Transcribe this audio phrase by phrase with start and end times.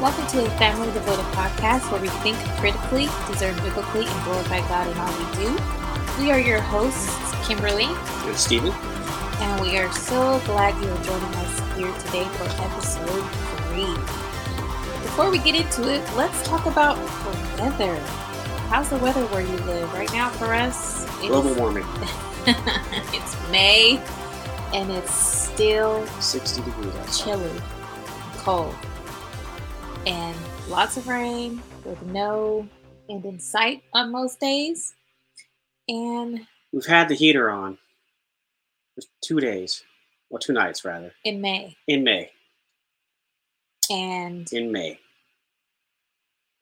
[0.00, 4.86] Welcome to the Family Devoted podcast where we think critically, discern biblically, and glorify God
[4.86, 6.22] in all we do.
[6.22, 7.10] We are your hosts,
[7.48, 12.44] Kimberly and Stephen, and we are so glad you are joining us here today for
[12.62, 13.24] episode
[13.66, 13.92] three.
[15.02, 17.96] Before we get into it, let's talk about the weather.
[18.68, 21.02] How's the weather where you live right now for us?
[21.18, 21.84] It's, global warming.
[22.46, 24.00] it's May,
[24.72, 27.24] and it's still 60 degrees outside.
[27.24, 27.50] chilly,
[28.36, 28.76] cold,
[30.08, 30.34] and
[30.70, 32.66] lots of rain with no
[33.10, 34.94] end in sight on most days.
[35.86, 37.76] And We've had the heater on
[38.94, 39.82] for two days,
[40.30, 42.30] well, two nights rather, in May, in May.
[43.90, 44.98] and In May,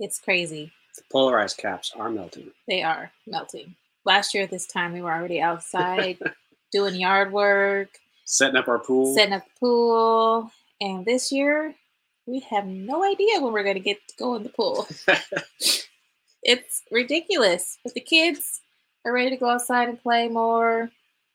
[0.00, 0.72] it's crazy.
[0.96, 2.50] the polar ice caps are melting.
[2.66, 3.76] They are melting.
[4.04, 6.18] Last year at this time, we were already outside
[6.72, 7.88] doing yard work,
[8.24, 9.14] Setting up our pool.
[9.14, 11.74] setting up the pool, and this year
[12.26, 14.86] we have no idea when we're going to get to go in the pool.
[16.42, 17.78] it's ridiculous.
[17.84, 18.60] But the kids
[19.04, 20.90] are ready to go outside and play more.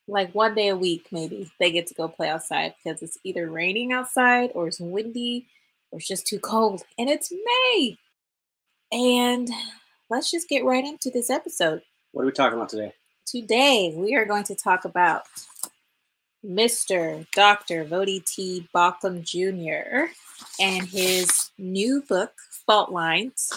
[0.07, 3.49] Like one day a week, maybe they get to go play outside because it's either
[3.49, 5.47] raining outside or it's windy
[5.91, 6.81] or it's just too cold.
[6.99, 7.97] And it's May.
[8.91, 9.47] And
[10.09, 11.81] let's just get right into this episode.
[12.11, 12.93] what are we talking about today?
[13.25, 15.23] Today, we are going to talk about
[16.45, 17.27] Mr.
[17.33, 17.85] Dr.
[17.85, 18.67] Voddie T.
[18.73, 20.11] Baucham Jr.
[20.59, 22.33] and his new book,
[22.65, 23.51] Fault Lines.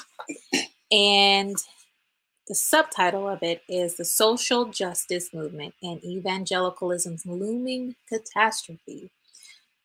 [0.93, 1.57] And
[2.47, 9.11] the subtitle of it is The Social Justice Movement and Evangelicalism's Looming Catastrophe.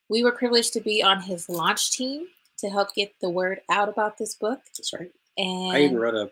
[0.10, 2.28] We were privileged to be on his launch team
[2.58, 4.60] to help get the word out about this book.
[4.78, 5.12] That's right.
[5.38, 6.30] And I even wrote a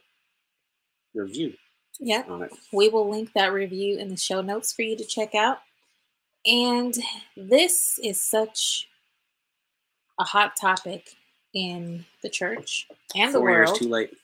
[1.13, 1.53] review
[1.99, 2.23] yeah,
[2.71, 5.59] we will link that review in the show notes for you to check out.
[6.47, 6.95] And
[7.35, 8.87] this is such
[10.19, 11.09] a hot topic
[11.53, 13.79] in the church and the Four years world.
[13.79, 14.17] too late.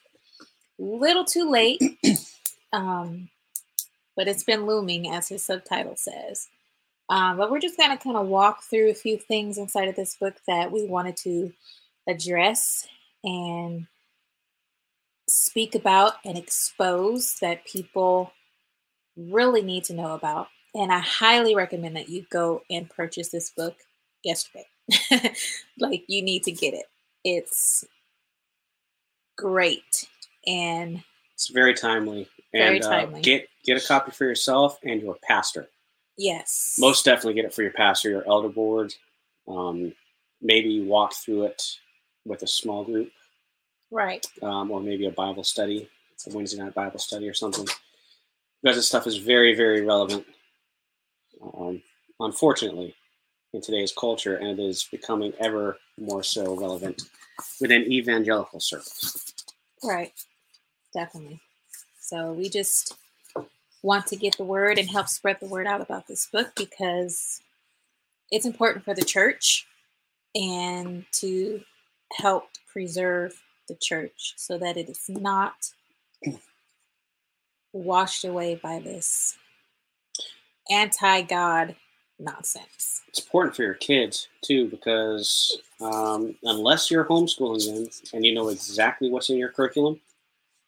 [0.79, 1.81] Little too late,
[2.73, 3.29] um,
[4.15, 6.47] but it's been looming, as his subtitle says.
[7.09, 9.95] Um, but we're just going to kind of walk through a few things inside of
[9.95, 11.51] this book that we wanted to
[12.07, 12.87] address
[13.23, 13.87] and
[15.27, 18.31] speak about and expose that people
[19.17, 20.47] really need to know about.
[20.75, 23.75] And I highly recommend that you go and purchase this book
[24.23, 24.65] yesterday.
[25.79, 26.85] like, you need to get it.
[27.23, 27.85] It's
[29.37, 30.07] great.
[30.47, 31.03] And
[31.35, 32.27] It's very timely.
[32.51, 33.21] Very and, uh, timely.
[33.21, 35.69] get get a copy for yourself and your pastor.
[36.17, 38.93] yes, Most definitely get it for your pastor, your elder board.
[39.47, 39.93] Um,
[40.41, 41.63] maybe walk through it
[42.25, 43.09] with a small group.
[43.89, 44.25] right.
[44.41, 47.65] um, or maybe a Bible study, it's a Wednesday night Bible study or something.
[48.61, 50.25] Because this stuff is very, very relevant,
[51.41, 51.81] um,
[52.19, 52.95] unfortunately,
[53.53, 57.03] in today's culture, and it is becoming ever more so relevant
[57.61, 59.33] within evangelical circles.
[59.83, 60.13] Right.
[60.93, 61.41] Definitely.
[61.99, 62.97] So we just
[63.81, 67.41] want to get the word and help spread the word out about this book because
[68.31, 69.67] it's important for the church
[70.35, 71.61] and to
[72.17, 73.33] help preserve
[73.67, 75.53] the church so that it is not
[77.71, 79.37] washed away by this
[80.69, 81.75] anti God
[82.19, 83.01] nonsense.
[83.07, 88.49] It's important for your kids too, because um, unless you're homeschooling them and you know
[88.49, 89.99] exactly what's in your curriculum,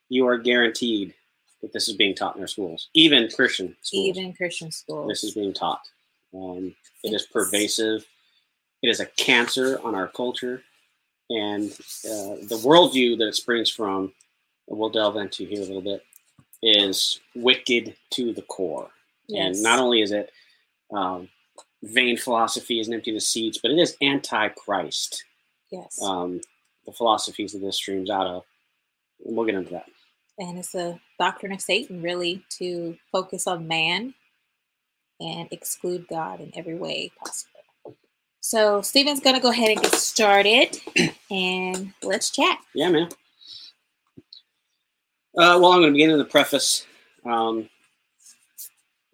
[0.09, 1.13] you are guaranteed
[1.61, 4.17] that this is being taught in their schools, even Christian schools.
[4.17, 5.07] Even Christian schools.
[5.07, 5.81] this is being taught.
[6.33, 8.05] Um, it is pervasive.
[8.83, 10.61] It is a cancer on our culture,
[11.29, 14.13] and uh, the worldview that it springs from,
[14.67, 16.03] we'll delve into here a little bit,
[16.61, 18.89] is wicked to the core.
[19.27, 19.55] Yes.
[19.55, 20.31] And not only is it
[20.93, 21.29] um,
[21.83, 25.23] vain philosophy is empty deceits, but it is anti-Christ.
[25.71, 25.99] yes.
[26.01, 26.41] Um,
[26.85, 28.43] the philosophies that this streams out of.
[29.19, 29.85] We'll get into that.
[30.37, 34.13] and it's a doctrine of Satan, really, to focus on man
[35.19, 37.51] and exclude God in every way possible.
[38.41, 40.77] So, Stephen's going to go ahead and get started
[41.31, 42.59] and let's chat.
[42.75, 43.09] Yeah, man.
[45.37, 46.85] Uh, well, I'm going to begin in the preface.
[47.25, 47.67] Um,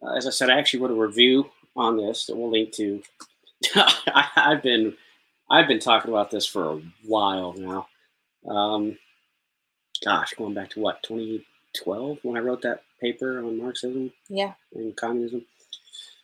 [0.03, 3.01] uh, as I said, I actually wrote a review on this that we'll link to.
[3.75, 4.95] I, I've been
[5.49, 7.87] I've been talking about this for a while now.
[8.49, 8.97] Um,
[10.03, 14.95] gosh, going back to what 2012 when I wrote that paper on Marxism Yeah, and
[14.95, 15.45] communism.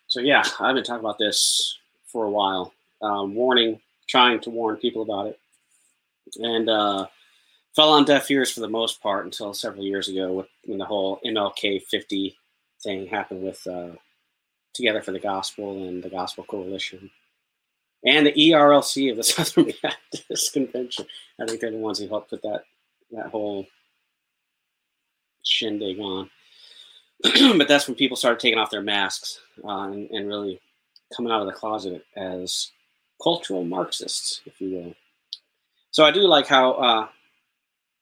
[0.07, 1.77] So yeah, I've been talking about this
[2.07, 5.39] for a while, um, warning, trying to warn people about it,
[6.37, 7.07] and uh,
[7.75, 10.85] fell on deaf ears for the most part until several years ago with, when the
[10.85, 12.37] whole MLK 50
[12.87, 13.89] thing happened with uh,
[14.73, 17.11] Together for the Gospel and the Gospel Coalition.
[18.05, 21.05] and the ERLC of the Southern Baptist Convention.
[21.41, 22.63] I think they're the ones who helped put that
[23.11, 23.65] that whole
[25.43, 26.29] shindig on.
[27.57, 30.59] but that's when people started taking off their masks uh, and, and, really
[31.15, 32.71] coming out of the closet as
[33.23, 34.93] cultural Marxists, if you will.
[35.89, 37.07] So I do like how uh,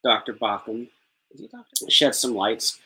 [0.04, 0.34] Dr.
[0.34, 0.90] Baucham
[1.88, 2.80] shed some lights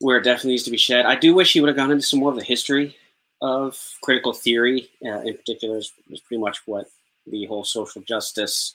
[0.00, 1.06] where it definitely needs to be shed.
[1.06, 2.96] I do wish he would have gone into some more of the history
[3.40, 6.86] of critical theory, uh, in particular, is, is, pretty much what
[7.26, 8.74] the whole social justice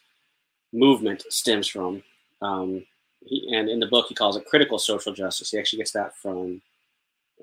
[0.72, 2.04] movement stems from.
[2.42, 2.86] Um,
[3.22, 5.52] he, and in the book, he calls it critical social justice.
[5.52, 6.62] He actually gets that from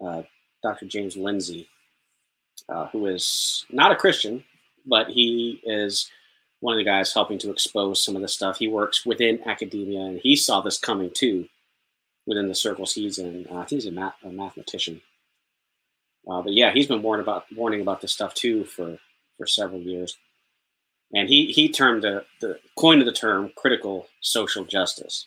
[0.05, 0.23] uh,
[0.63, 0.87] Dr.
[0.87, 1.69] James Lindsay,
[2.69, 4.45] uh, who is not a Christian,
[4.87, 6.11] but he is
[6.61, 8.59] one of the guys helping to expose some of the stuff.
[8.59, 11.49] He works within academia, and he saw this coming too
[12.27, 13.47] within the circles he's in.
[13.51, 15.01] Uh, I think he's a, math, a mathematician.
[16.29, 18.99] Uh, but yeah, he's been warning about warning about this stuff too for
[19.39, 20.17] for several years,
[21.15, 25.27] and he he termed the the coined the term critical social justice.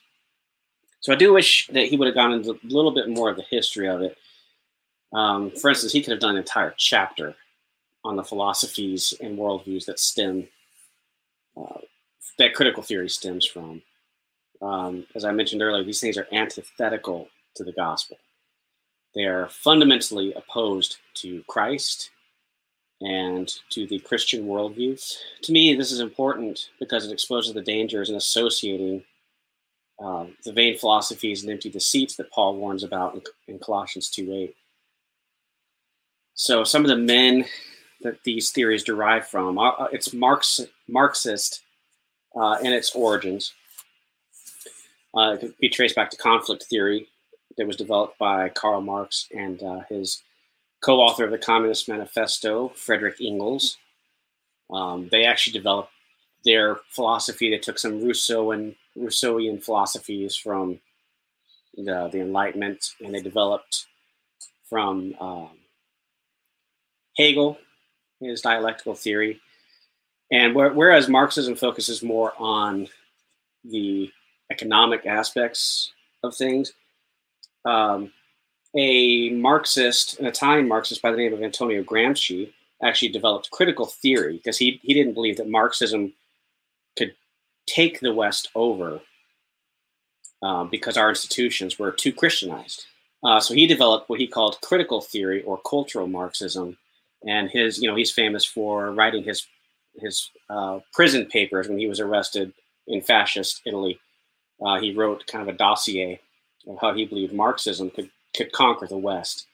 [1.00, 3.38] So I do wish that he would have gone into a little bit more of
[3.38, 4.18] the history of it.
[5.14, 7.36] Um, for instance, he could have done an entire chapter
[8.04, 10.50] on the philosophies and worldviews that stem
[11.58, 11.80] uh,
[12.38, 13.82] that critical theory stems from.
[14.62, 18.18] Um, as I mentioned earlier, these things are antithetical to the gospel.
[19.16, 22.12] They are fundamentally opposed to Christ
[23.02, 25.02] and to the Christian worldview.
[25.44, 29.04] To me, this is important because it exposes the dangers in associating
[30.04, 34.54] uh, the vain philosophies and empty deceits that Paul warns about in, in Colossians 2.8.
[36.34, 37.46] So some of the men
[38.02, 41.64] that these theories derive from, uh, it's Marx, Marxist
[42.40, 43.54] uh, in its origins.
[45.16, 47.08] Uh, it could be traced back to conflict theory
[47.58, 50.22] that was developed by Karl Marx and uh, his
[50.82, 53.78] co-author of the Communist Manifesto, Frederick Engels.
[54.72, 55.92] Um, they actually developed
[56.46, 57.50] their philosophy.
[57.50, 60.80] They took some Rousseauian Rousseauian philosophies from
[61.76, 63.88] the, the Enlightenment, and they developed
[64.70, 65.50] from um,
[67.18, 67.58] Hegel,
[68.20, 69.40] his dialectical theory.
[70.32, 72.88] And whereas Marxism focuses more on
[73.64, 74.12] the
[74.52, 75.92] economic aspects
[76.24, 76.74] of things,
[77.66, 78.12] um,
[78.76, 82.52] a Marxist, an Italian Marxist by the name of Antonio Gramsci,
[82.84, 86.14] actually developed critical theory because he, he didn't believe that Marxism
[86.98, 87.14] could
[87.68, 89.02] take the West over
[90.42, 92.86] um, because our institutions were too Christianized.
[93.24, 96.78] Uh, so he developed what he called critical theory or cultural Marxism,
[97.28, 99.46] and his you know he's famous for writing his
[99.98, 102.54] his uh, prison papers when he was arrested
[102.88, 104.00] in fascist Italy.
[104.62, 106.20] Uh, he wrote kind of a dossier
[106.68, 109.48] of how he believed Marxism could could conquer the West,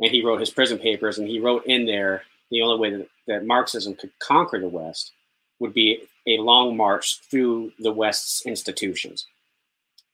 [0.00, 3.08] and he wrote his prison papers, and he wrote in there the only way that,
[3.26, 5.12] that Marxism could conquer the West
[5.60, 9.26] would be a long march through the West's institutions.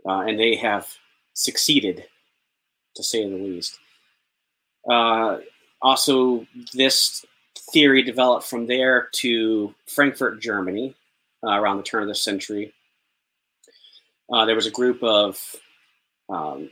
[0.06, 0.96] Uh, and they have
[1.34, 2.04] succeeded,
[2.96, 3.78] to say the least.
[4.88, 5.38] Uh,
[5.82, 7.24] also, this
[7.72, 10.94] theory developed from there to Frankfurt, Germany,
[11.44, 12.72] uh, around the turn of the century.
[14.32, 15.38] Uh, there was a group of
[16.28, 16.70] um,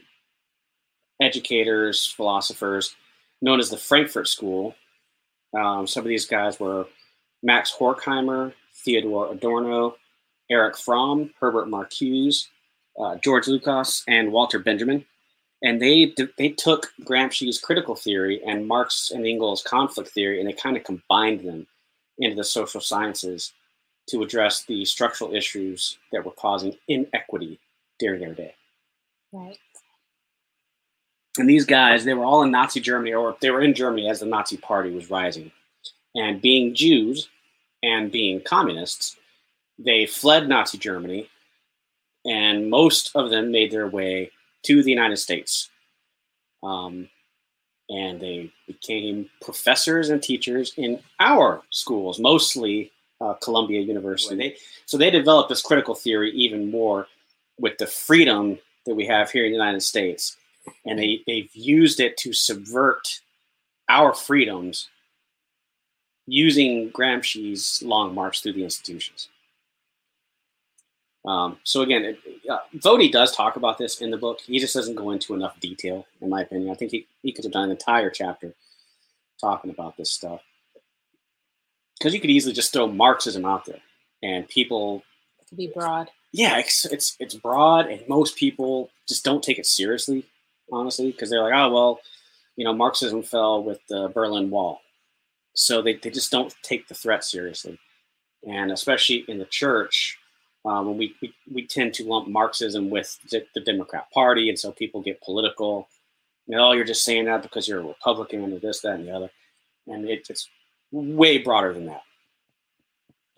[1.20, 2.94] educators, philosophers,
[3.42, 4.74] known as the Frankfurt School.
[5.58, 6.86] Um, some of these guys were
[7.42, 9.96] Max Horkheimer, Theodore Adorno,
[10.50, 12.46] Eric Fromm, Herbert Marcuse,
[12.98, 15.04] uh, George Lukács, and Walter Benjamin.
[15.62, 20.52] And they they took Gramsci's critical theory and Marx and Engels' conflict theory, and they
[20.52, 21.66] kind of combined them
[22.18, 23.52] into the social sciences
[24.08, 27.58] to address the structural issues that were causing inequity
[27.98, 28.54] during their day.
[29.32, 29.58] Right.
[31.36, 34.20] And these guys, they were all in Nazi Germany, or they were in Germany as
[34.20, 35.52] the Nazi Party was rising.
[36.14, 37.28] And being Jews
[37.82, 39.16] and being communists,
[39.78, 41.28] they fled Nazi Germany,
[42.24, 44.32] and most of them made their way
[44.64, 45.70] to the United States.
[46.62, 47.08] Um,
[47.88, 54.36] and they became professors and teachers in our schools, mostly uh, Columbia University.
[54.36, 54.56] They,
[54.86, 57.06] so they developed this critical theory even more
[57.58, 60.36] with the freedom that we have here in the United States
[60.84, 63.20] and they, they've used it to subvert
[63.88, 64.88] our freedoms
[66.26, 69.28] using Gramsci's long march through the institutions.
[71.24, 74.40] Um, so again, it, uh, Voddie does talk about this in the book.
[74.40, 76.70] He just doesn't go into enough detail, in my opinion.
[76.70, 78.54] I think he, he could have done an entire chapter
[79.40, 80.40] talking about this stuff.
[81.98, 83.80] Because you could easily just throw Marxism out there,
[84.22, 85.02] and people
[85.40, 86.10] it could be broad.
[86.32, 90.24] Yeah, it's, it's it's broad, and most people just don't take it seriously
[90.72, 92.00] honestly, because they're like, oh well,
[92.56, 94.80] you know, Marxism fell with the Berlin Wall,
[95.54, 97.78] so they, they just don't take the threat seriously.
[98.46, 100.16] And especially in the church,
[100.64, 104.48] um, we, we, we tend to lump Marxism with the, the Democrat Party.
[104.48, 105.88] And so people get political.
[106.46, 109.08] You know, oh, you're just saying that because you're a Republican or this, that, and
[109.08, 109.30] the other.
[109.88, 110.48] And it, it's
[110.92, 112.02] way broader than that.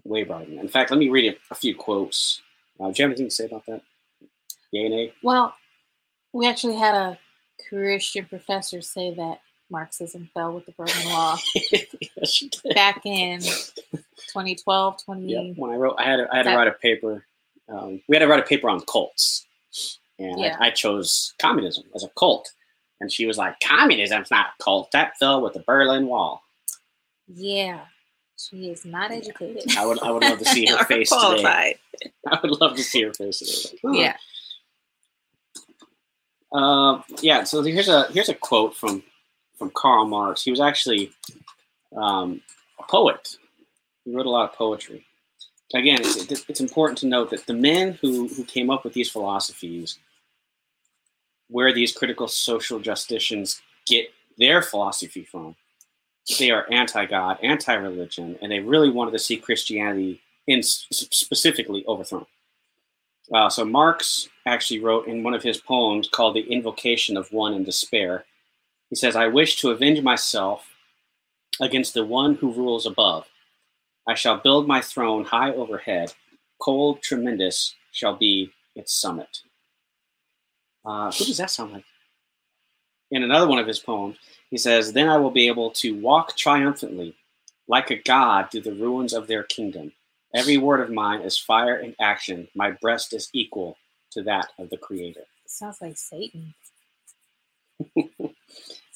[0.05, 0.63] Way broader than that.
[0.63, 2.41] In fact, let me read a, a few quotes.
[2.79, 3.83] Uh, do you have anything to say about that?
[4.73, 5.13] Yay, nay?
[5.23, 5.55] Well,
[6.33, 7.19] we actually had a
[7.69, 9.41] Christian professor say that
[9.71, 12.43] Marxism fell with the Berlin Wall yes,
[12.75, 15.23] back in 2012, 20.
[15.27, 17.25] Yeah, when I wrote, I had to, I had to write a paper.
[17.69, 19.47] Um, we had to write a paper on cults,
[20.19, 20.57] and Yeah.
[20.61, 22.53] I, I chose communism as a cult.
[23.01, 24.91] And she was like, "Communism's not a cult.
[24.93, 26.43] That fell with the Berlin Wall."
[27.35, 27.81] Yeah,
[28.37, 29.65] she is not educated.
[29.77, 31.77] I would, I would love to see her face today.
[32.27, 33.79] I would love to see her face today.
[33.83, 33.99] Like.
[33.99, 34.17] Yeah.
[36.53, 37.45] Uh, yeah.
[37.45, 39.03] So here's a here's a quote from
[39.59, 40.43] from Karl Marx.
[40.43, 41.13] He was actually
[41.97, 42.41] um,
[42.79, 43.37] a poet.
[44.05, 45.05] He wrote a lot of poetry.
[45.73, 49.11] Again, it's, it's important to note that the men who who came up with these
[49.11, 49.99] philosophies,
[51.49, 54.07] where these critical social justicians get
[54.39, 55.55] their philosophy from,
[56.39, 62.27] they are anti-God, anti-religion, and they really wanted to see Christianity in specifically overthrown.
[63.33, 67.55] Uh, so Marx actually wrote in one of his poems called "The Invocation of One
[67.55, 68.25] in Despair."
[68.89, 70.67] He says, "I wish to avenge myself
[71.61, 73.29] against the one who rules above.
[74.09, 76.13] I shall build my throne high overhead.
[76.61, 79.43] Cold, tremendous shall be its summit."
[80.85, 81.85] Uh, who does that sound like?
[83.11, 84.17] In another one of his poems,
[84.51, 87.17] he says, "Then I will be able to walk triumphantly,
[87.69, 89.93] like a god, through the ruins of their kingdom."
[90.35, 92.49] Every word of mine is fire and action.
[92.55, 93.77] My breast is equal
[94.13, 95.25] to that of the Creator.
[95.47, 96.55] Sounds like Satan.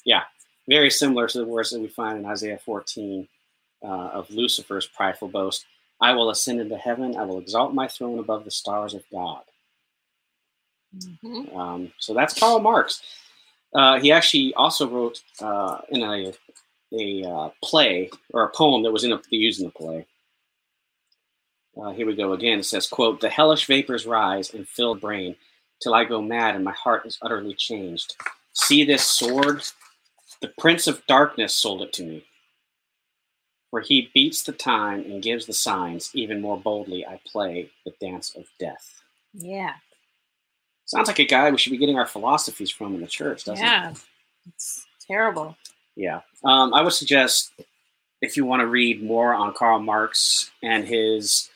[0.04, 0.24] Yeah,
[0.68, 3.26] very similar to the words that we find in Isaiah 14
[3.82, 5.64] uh, of Lucifer's prideful boast
[6.00, 9.42] I will ascend into heaven, I will exalt my throne above the stars of God.
[11.22, 13.02] hmm Um, so that's Karl Marx.
[13.74, 16.32] Uh, he actually also wrote uh, in a,
[16.92, 20.06] a uh, play or a poem that was in a, used in the play.
[21.76, 22.60] Uh, here we go again.
[22.60, 25.34] It says, "quote The hellish vapors rise and fill brain,
[25.80, 28.14] till I go mad and my heart is utterly changed.
[28.52, 29.62] See this sword?
[30.40, 32.24] The Prince of Darkness sold it to me.
[33.70, 36.10] For he beats the time and gives the signs.
[36.14, 39.02] Even more boldly, I play the dance of death."
[39.32, 39.74] Yeah.
[40.86, 43.64] Sounds like a guy we should be getting our philosophies from in the church, doesn't
[43.64, 43.68] it?
[43.68, 43.94] Yeah.
[44.48, 45.56] It's terrible.
[45.96, 46.20] Yeah.
[46.44, 47.52] Um, I would suggest
[48.20, 51.50] if you want to read more on Karl Marx and his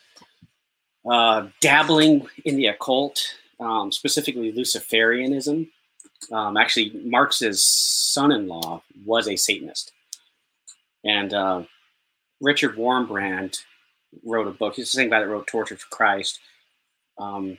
[1.09, 5.69] uh, dabbling in the occult, um, specifically Luciferianism.
[6.31, 7.63] Um, actually, Marx's
[8.13, 9.91] son-in-law was a Satanist,
[11.05, 11.63] and uh,
[12.41, 13.61] Richard Wurmbrand
[14.25, 14.75] wrote a book.
[14.75, 16.39] He's the same guy that wrote Torture for Christ.
[17.17, 17.57] Um,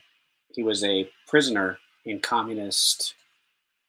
[0.54, 3.14] he was a prisoner in communist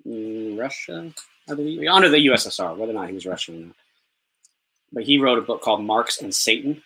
[0.07, 1.13] mm, Russia,
[1.49, 3.75] I believe, under the USSR, whether or not he was Russian or not.
[4.93, 6.83] But he wrote a book called Marx and Satan.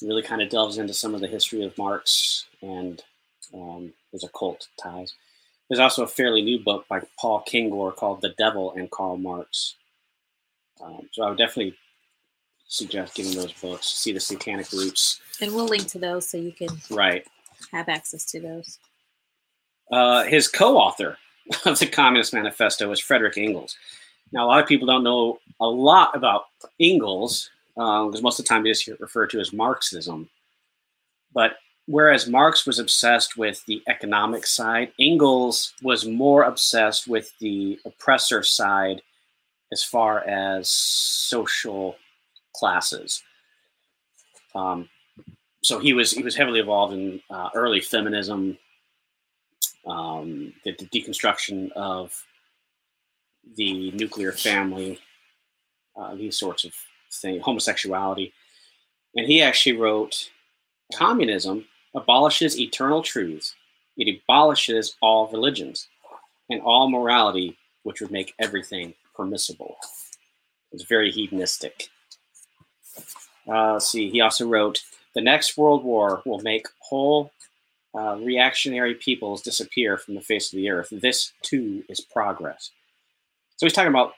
[0.00, 3.02] It really kind of delves into some of the history of Marx and
[3.54, 5.14] um, his occult ties.
[5.68, 9.76] There's also a fairly new book by Paul Kengor called The Devil and Karl Marx.
[10.82, 11.76] Um, so I would definitely
[12.66, 15.20] suggest getting those books, see the satanic roots.
[15.40, 17.26] And we'll link to those so you can Right.
[17.70, 18.78] Have access to those.
[19.90, 21.18] Uh, his co-author
[21.66, 23.76] of the Communist Manifesto is Frederick Engels.
[24.32, 26.44] Now, a lot of people don't know a lot about
[26.80, 30.28] Engels because most of the time they just referred to as Marxism.
[31.34, 37.78] But whereas Marx was obsessed with the economic side, Engels was more obsessed with the
[37.84, 39.02] oppressor side
[39.72, 41.96] as far as social
[42.54, 43.22] classes.
[44.54, 44.88] Um,
[45.62, 48.58] so he was he was heavily involved in uh, early feminism,
[49.86, 52.12] um, the, the deconstruction of
[53.56, 54.98] the nuclear family,
[55.96, 56.72] uh, these sorts of
[57.12, 58.32] things, homosexuality.
[59.14, 60.30] And he actually wrote
[60.94, 63.54] Communism abolishes eternal truths,
[63.96, 65.88] it abolishes all religions
[66.50, 69.76] and all morality, which would make everything permissible.
[70.72, 71.88] It's very hedonistic.
[73.50, 74.82] Uh, see, he also wrote
[75.14, 77.32] The next world war will make whole
[77.94, 80.88] uh, reactionary peoples disappear from the face of the earth.
[80.90, 82.70] This too is progress.
[83.56, 84.14] So he's talking about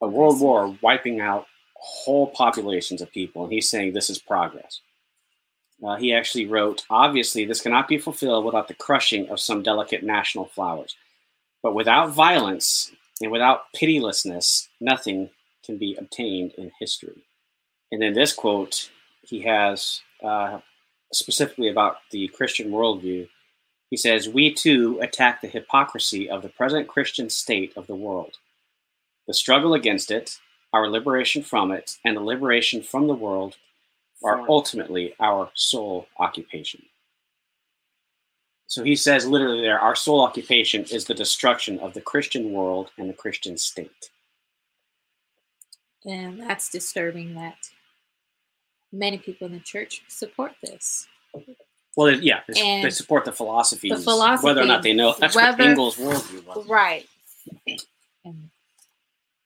[0.00, 4.80] a world war wiping out whole populations of people, and he's saying this is progress.
[5.84, 10.02] Uh, he actually wrote, obviously, this cannot be fulfilled without the crushing of some delicate
[10.02, 10.96] national flowers.
[11.62, 12.90] But without violence
[13.20, 15.30] and without pitilessness, nothing
[15.64, 17.24] can be obtained in history.
[17.92, 18.90] And in this quote,
[19.22, 20.60] he has uh,
[21.12, 23.28] specifically about the Christian worldview.
[23.90, 28.36] He says, We too attack the hypocrisy of the present Christian state of the world.
[29.26, 30.38] The struggle against it,
[30.72, 33.56] our liberation from it, and the liberation from the world
[34.22, 36.82] are ultimately our sole occupation.
[38.66, 42.90] So he says literally there, our sole occupation is the destruction of the Christian world
[42.98, 44.10] and the Christian state.
[46.04, 47.70] And that's disturbing that
[48.94, 51.06] many people in the church support this.
[51.96, 55.36] Well, yeah, they, they support the philosophies, the philosophy, whether or not they know that's
[55.36, 56.66] whether, what Engels' worldview was.
[56.66, 57.06] Right.
[58.24, 58.50] And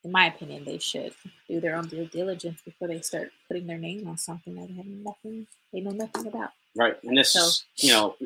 [0.05, 1.13] in my opinion, they should
[1.49, 4.75] do their own due diligence before they start putting their name on something that they
[4.75, 6.51] have nothing, they know nothing about.
[6.77, 8.17] Right, and this, so, you know,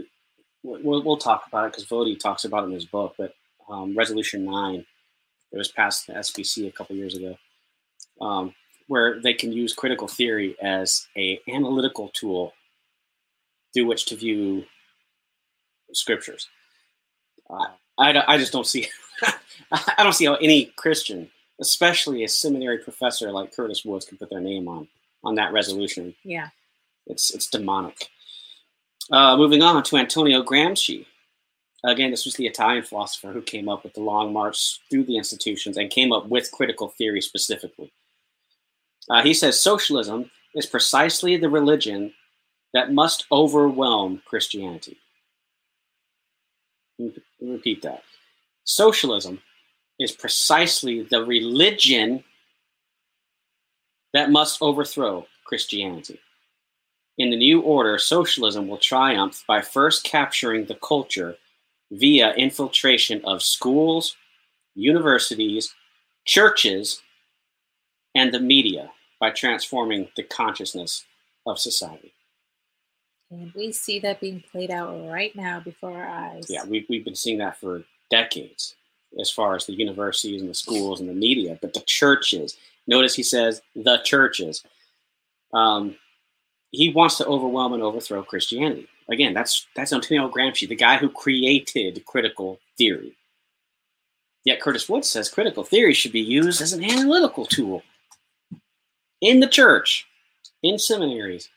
[0.63, 3.15] we'll, we'll talk about it because Voddie talks about it in his book.
[3.19, 3.35] But
[3.69, 4.85] um, Resolution Nine,
[5.51, 7.37] it was passed the SBC a couple years ago,
[8.21, 8.55] um,
[8.93, 12.53] where they can use critical theory as a analytical tool
[13.73, 14.67] through which to view
[15.95, 16.47] scriptures.
[17.49, 17.69] Uh,
[17.99, 18.87] I, I just don't see
[19.73, 24.29] I don't see how any Christian, especially a seminary professor like Curtis Woods, can put
[24.29, 24.87] their name on
[25.25, 26.15] on that resolution.
[26.23, 26.49] Yeah,
[27.07, 28.09] it's it's demonic.
[29.11, 31.07] Uh, moving on to Antonio Gramsci.
[31.83, 35.17] Again, this was the Italian philosopher who came up with the long march through the
[35.17, 37.91] institutions and came up with critical theory specifically.
[39.11, 42.13] Uh, he says socialism is precisely the religion
[42.75, 44.99] that must overwhelm Christianity.
[47.41, 48.03] Repeat that.
[48.65, 49.41] Socialism
[49.99, 52.25] is precisely the religion
[54.15, 56.21] that must overthrow Christianity.
[57.19, 61.37] In the new order, socialism will triumph by first capturing the culture
[61.91, 64.17] via infiltration of schools,
[64.75, 65.75] universities,
[66.25, 67.03] churches,
[68.15, 71.05] and the media by transforming the consciousness
[71.47, 72.13] of society.
[73.31, 76.47] And we see that being played out right now before our eyes.
[76.49, 78.75] Yeah, we've, we've been seeing that for decades
[79.21, 82.57] as far as the universities and the schools and the media, but the churches.
[82.87, 84.63] Notice he says the churches.
[85.55, 85.97] Um,
[86.71, 88.89] he wants to overwhelm and overthrow Christianity.
[89.09, 93.17] Again, that's that's Antonio Gramsci, the guy who created critical theory.
[94.45, 97.83] Yet Curtis Wood says critical theory should be used as an analytical tool
[99.23, 100.07] in the church,
[100.63, 101.49] in seminaries.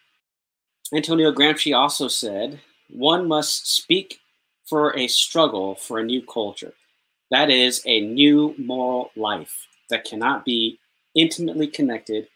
[0.93, 4.19] Antonio Gramsci also said, one must speak
[4.65, 6.73] for a struggle for a new culture.
[7.32, 10.80] That is a new moral life that cannot be
[11.15, 12.28] intimately connected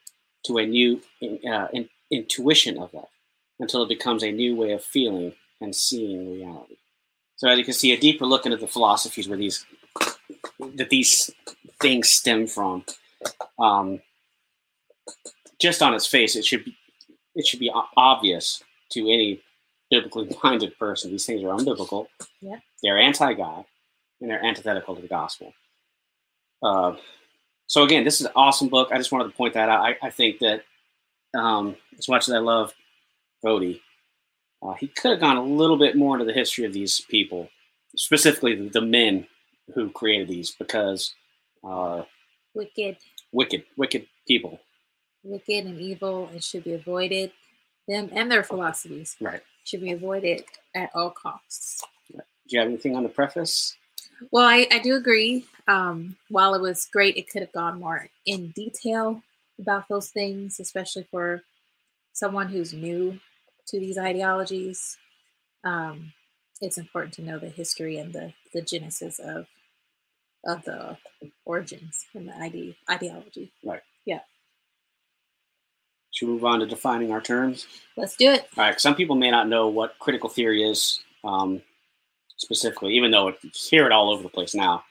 [0.47, 3.09] to a new uh, in, intuition of that
[3.59, 6.77] until it becomes a new way of feeling and seeing reality.
[7.35, 9.65] So as you can see, a deeper look into the philosophies where these
[10.75, 11.29] that these
[11.79, 12.83] things stem from.
[13.57, 14.01] Um,
[15.59, 16.75] just on its face, it should be
[17.35, 19.41] it should be obvious to any
[19.89, 21.11] biblically minded person.
[21.11, 22.07] These things are unbiblical.
[22.41, 22.57] Yeah.
[22.81, 23.65] They're anti-God,
[24.21, 25.53] and they're antithetical to the gospel.
[26.61, 26.95] Uh,
[27.67, 28.89] so again, this is an awesome book.
[28.91, 29.81] I just wanted to point that out.
[29.81, 30.63] I, I think that
[31.37, 32.73] um, as much as I love
[33.43, 33.79] Voddie,
[34.61, 37.49] uh, he could have gone a little bit more into the history of these people,
[37.95, 39.25] specifically the, the men
[39.73, 41.13] who created these, because
[41.63, 42.03] uh,
[42.53, 42.97] wicked,
[43.31, 44.59] wicked, wicked people,
[45.23, 47.31] wicked and evil, and should be avoided.
[47.87, 50.43] Them and their philosophies, right, should be avoided
[50.75, 51.83] at all costs.
[52.13, 52.23] Right.
[52.47, 53.75] Do you have anything on the preface?
[54.31, 55.45] Well, I, I do agree.
[55.67, 59.23] Um, while it was great, it could have gone more in detail
[59.59, 61.43] about those things, especially for
[62.13, 63.19] someone who's new
[63.67, 64.97] to these ideologies.
[65.63, 66.13] Um,
[66.61, 69.47] it's important to know the history and the, the genesis of
[70.45, 70.97] of the
[71.45, 73.51] origins and the ide- ideology.
[73.63, 73.81] Right.
[76.19, 77.65] Should we move on to defining our terms?
[77.95, 78.49] Let's do it.
[78.57, 78.81] All right.
[78.81, 81.61] Some people may not know what critical theory is um,
[82.35, 84.83] specifically, even though you hear it all over the place now.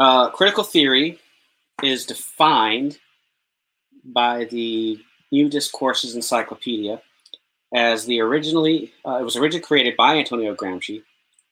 [0.00, 1.18] Uh, critical theory
[1.82, 2.98] is defined
[4.02, 4.98] by the
[5.30, 7.02] New Discourses Encyclopedia
[7.74, 11.02] as the originally uh, it was originally created by Antonio Gramsci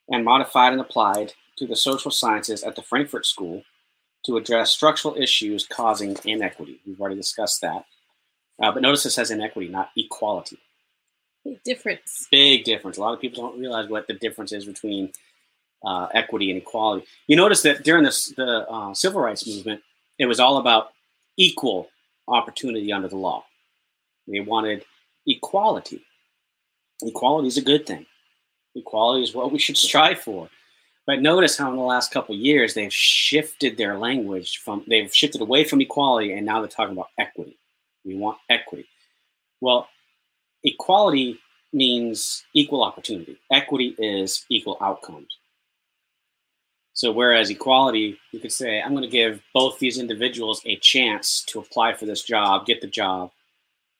[0.08, 3.64] and modified and applied to the social sciences at the Frankfurt School
[4.24, 6.80] to address structural issues causing inequity.
[6.86, 7.84] We've already discussed that.
[8.60, 10.58] Uh, but notice this says inequity, not equality.
[11.44, 12.28] Big difference.
[12.30, 12.98] Big difference.
[12.98, 15.10] A lot of people don't realize what the difference is between
[15.84, 17.06] uh, equity and equality.
[17.26, 19.80] You notice that during this, the uh, civil rights movement,
[20.18, 20.90] it was all about
[21.38, 21.88] equal
[22.28, 23.44] opportunity under the law.
[24.28, 24.84] They wanted
[25.26, 26.04] equality.
[27.02, 28.04] Equality is a good thing.
[28.74, 30.50] Equality is what we should strive for.
[31.06, 35.40] But notice how in the last couple years they've shifted their language from they've shifted
[35.40, 37.58] away from equality and now they're talking about equity.
[38.04, 38.86] We want equity.
[39.60, 39.88] Well,
[40.64, 41.38] equality
[41.72, 43.38] means equal opportunity.
[43.50, 45.28] Equity is equal outcomes.
[46.92, 51.42] So, whereas equality, you could say, I'm going to give both these individuals a chance
[51.46, 53.30] to apply for this job, get the job,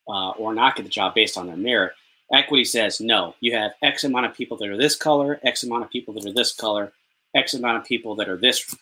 [0.08, 1.92] uh, or not get the job based on their merit.
[2.32, 5.84] Equity says, no, you have X amount of people that are this color, X amount
[5.84, 6.92] of people that are this color,
[7.34, 8.74] X amount of people that are this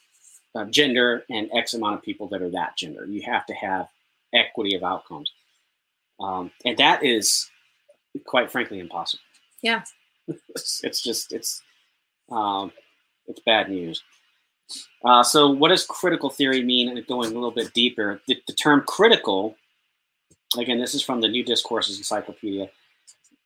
[0.54, 3.07] uh, gender, and X amount of people that are that gender.
[3.07, 3.88] You have to have
[4.34, 5.32] equity of outcomes.
[6.20, 7.48] Um, and that is,
[8.26, 9.22] quite frankly, impossible.
[9.62, 9.82] Yeah.
[10.26, 11.62] it's, it's just, it's,
[12.30, 12.72] um,
[13.26, 14.02] it's bad news.
[15.04, 16.88] Uh, so, what does critical theory mean?
[16.88, 19.56] And going a little bit deeper, the, the term critical,
[20.58, 22.68] again, this is from the New Discourses Encyclopedia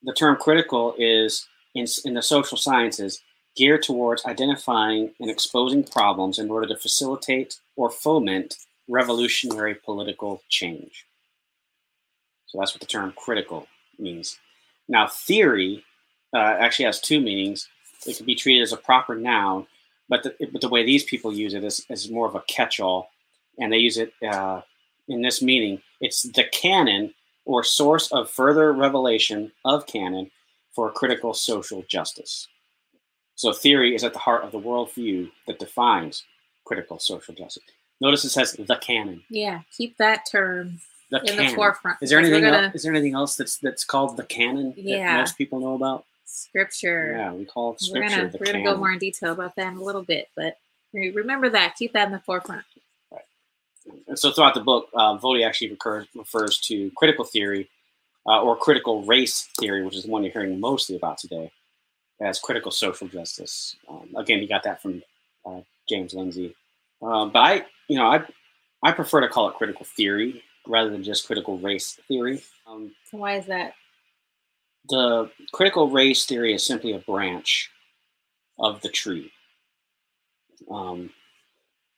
[0.03, 3.21] the term critical is in, in the social sciences
[3.55, 8.55] geared towards identifying and exposing problems in order to facilitate or foment
[8.87, 11.05] revolutionary political change.
[12.47, 13.67] So that's what the term critical
[13.97, 14.39] means.
[14.87, 15.83] Now, theory
[16.33, 17.67] uh, actually has two meanings.
[18.05, 19.65] It can be treated as a proper noun,
[20.09, 22.79] but the, but the way these people use it is, is more of a catch
[22.79, 23.09] all,
[23.59, 24.61] and they use it uh,
[25.07, 25.81] in this meaning.
[26.01, 27.13] It's the canon
[27.45, 30.31] or source of further revelation of canon
[30.73, 32.47] for critical social justice.
[33.35, 36.23] So, theory is at the heart of the worldview that defines
[36.65, 37.63] critical social justice.
[38.03, 39.23] Notice it says the canon.
[39.29, 41.45] Yeah, keep that term the in canon.
[41.47, 41.99] the forefront.
[42.01, 42.41] Is there anything?
[42.43, 45.13] gonna- Else, is there anything else that's that's called the canon Yeah.
[45.15, 46.03] that most people know about?
[46.25, 47.15] Scripture.
[47.17, 49.71] Yeah, we call it we're scripture gonna we're gonna go more in detail about that
[49.71, 50.57] in a little bit, but
[50.93, 51.77] remember that.
[51.77, 52.65] Keep that in the forefront.
[53.09, 53.21] Right.
[54.07, 57.69] And so throughout the book, uh, Voddie actually recurs, refers to critical theory
[58.27, 61.51] uh, or critical race theory, which is the one you're hearing mostly about today,
[62.19, 63.77] as critical social justice.
[63.87, 65.01] Um, again, he got that from
[65.45, 66.53] uh, James Lindsay.
[67.01, 68.23] Um, but I, you know, I,
[68.83, 72.41] I prefer to call it critical theory rather than just critical race theory.
[72.67, 73.73] Um, So why is that?
[74.89, 77.69] the critical race theory is simply a branch
[78.59, 79.31] of the tree.
[80.69, 81.09] Um,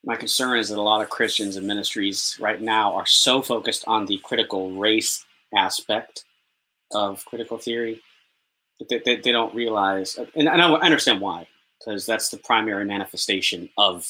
[0.04, 3.86] my concern is that a lot of Christians and ministries right now are so focused
[3.88, 6.26] on the critical race aspect
[6.94, 8.02] of critical theory
[8.80, 11.48] that they, they, they don't realize, and, and I understand why,
[11.80, 14.08] because that's the primary manifestation of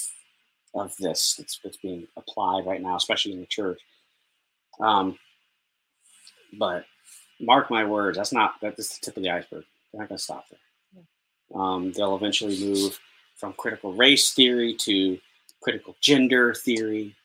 [0.76, 3.82] of this that's, that's being applied right now, especially in the church.
[4.80, 5.18] Um,
[6.60, 6.86] but
[7.40, 9.64] mark my words, that's not that's the tip of the iceberg.
[9.92, 10.60] They're not going to stop there.
[11.60, 13.00] Um, they'll eventually move
[13.36, 15.18] from critical race theory to
[15.62, 17.16] critical gender theory,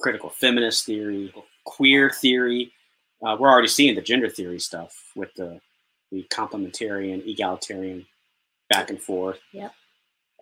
[0.00, 1.32] critical feminist theory,
[1.64, 2.72] queer theory.
[3.24, 5.60] Uh, we're already seeing the gender theory stuff with the
[6.10, 8.04] the complementarian, egalitarian,
[8.68, 9.38] back and forth.
[9.52, 9.72] Yep.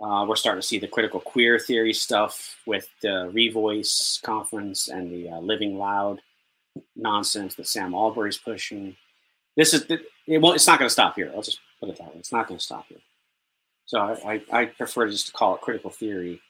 [0.00, 5.12] Uh, we're starting to see the critical queer theory stuff with the Revoice conference and
[5.12, 6.20] the uh, Living Loud
[6.96, 8.96] nonsense that Sam Allberry's pushing.
[9.56, 9.84] This is
[10.26, 10.56] it won't.
[10.56, 11.30] It's not going to stop here.
[11.34, 12.18] I'll just put it that way.
[12.18, 13.00] It's not going to stop here.
[13.84, 16.40] So I, I, I prefer just to call it critical theory,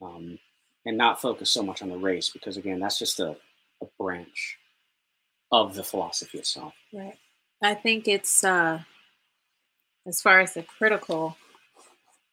[0.00, 0.38] um,
[0.84, 3.36] and not focus so much on the race because again, that's just a,
[3.82, 4.58] a branch
[5.52, 6.72] of the philosophy itself.
[6.92, 7.18] Right.
[7.62, 8.80] I think it's uh
[10.06, 11.36] as far as the critical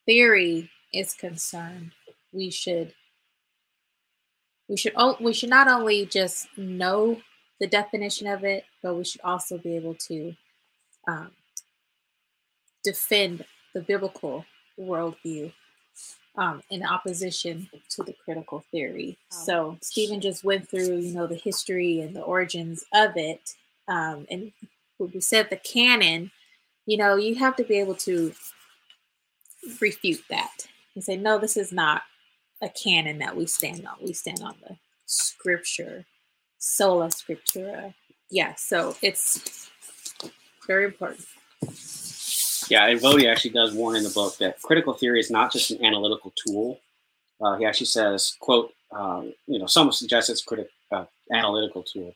[0.06, 1.92] theory is concerned,
[2.32, 2.94] we should
[4.68, 7.20] we should we should not only just know
[7.60, 10.34] the definition of it, but we should also be able to
[11.08, 11.32] um,
[12.84, 14.46] defend the biblical
[14.80, 15.52] worldview
[16.38, 19.18] um, in opposition to the critical theory.
[19.30, 23.54] So Stephen just went through, you know, the history and the origins of it,
[23.88, 24.52] um, and
[24.98, 26.32] we said the canon,
[26.86, 28.34] you know, you have to be able to
[29.80, 32.04] refute that and say, no, this is not
[32.62, 33.96] a canon that we stand on.
[34.02, 36.06] We stand on the scripture,
[36.58, 37.94] sola scriptura.
[38.30, 39.70] Yeah, so it's
[40.68, 41.26] very important.
[42.70, 45.72] Yeah, and Voddie actually does warn in the book that critical theory is not just
[45.72, 46.80] an analytical tool.
[47.42, 52.14] Uh, he actually says, "quote um, You know, some suggest it's critical uh, analytical tool,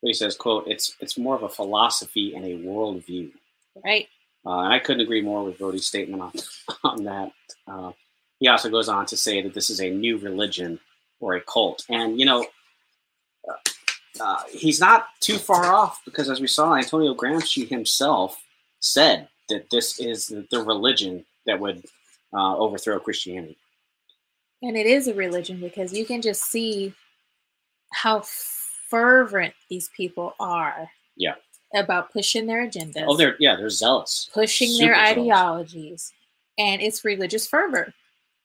[0.00, 3.32] but he says, "quote It's it's more of a philosophy and a worldview."
[3.84, 4.08] Right?
[4.48, 6.32] Uh, and I couldn't agree more with Voddie's statement on
[6.84, 7.32] on that.
[7.66, 7.92] Uh,
[8.40, 10.80] he also goes on to say that this is a new religion
[11.20, 12.46] or a cult, and you know.
[13.48, 13.52] Uh,
[14.20, 18.42] uh, he's not too far off because, as we saw, Antonio Gramsci himself
[18.80, 21.84] said that this is the, the religion that would
[22.32, 23.56] uh, overthrow Christianity.
[24.62, 26.94] And it is a religion because you can just see
[27.92, 28.22] how
[28.88, 30.90] fervent these people are.
[31.16, 31.34] Yeah.
[31.74, 33.04] About pushing their agendas.
[33.06, 35.18] Oh, they're yeah, they're zealous, pushing Super their zealous.
[35.18, 36.12] ideologies.
[36.58, 37.92] And it's religious fervor.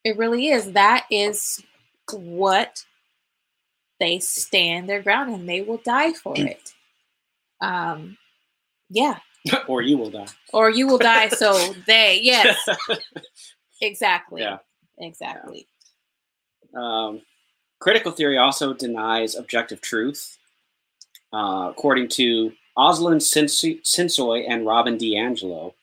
[0.04, 0.74] It really is.
[0.74, 1.64] That is
[2.12, 2.84] what
[4.00, 6.74] they stand their ground and they will die for it.
[7.62, 8.18] Um,
[8.90, 9.20] Yeah.
[9.68, 10.28] or you will die.
[10.52, 11.30] Or you will die.
[11.30, 12.58] So they, yes,
[13.82, 14.42] exactly.
[14.42, 14.58] Yeah.
[15.00, 15.66] Exactly.
[16.76, 17.22] Um,
[17.80, 20.38] critical theory also denies objective truth.
[21.32, 25.74] Uh, according to Özlem Sensoy and Robin DiAngelo,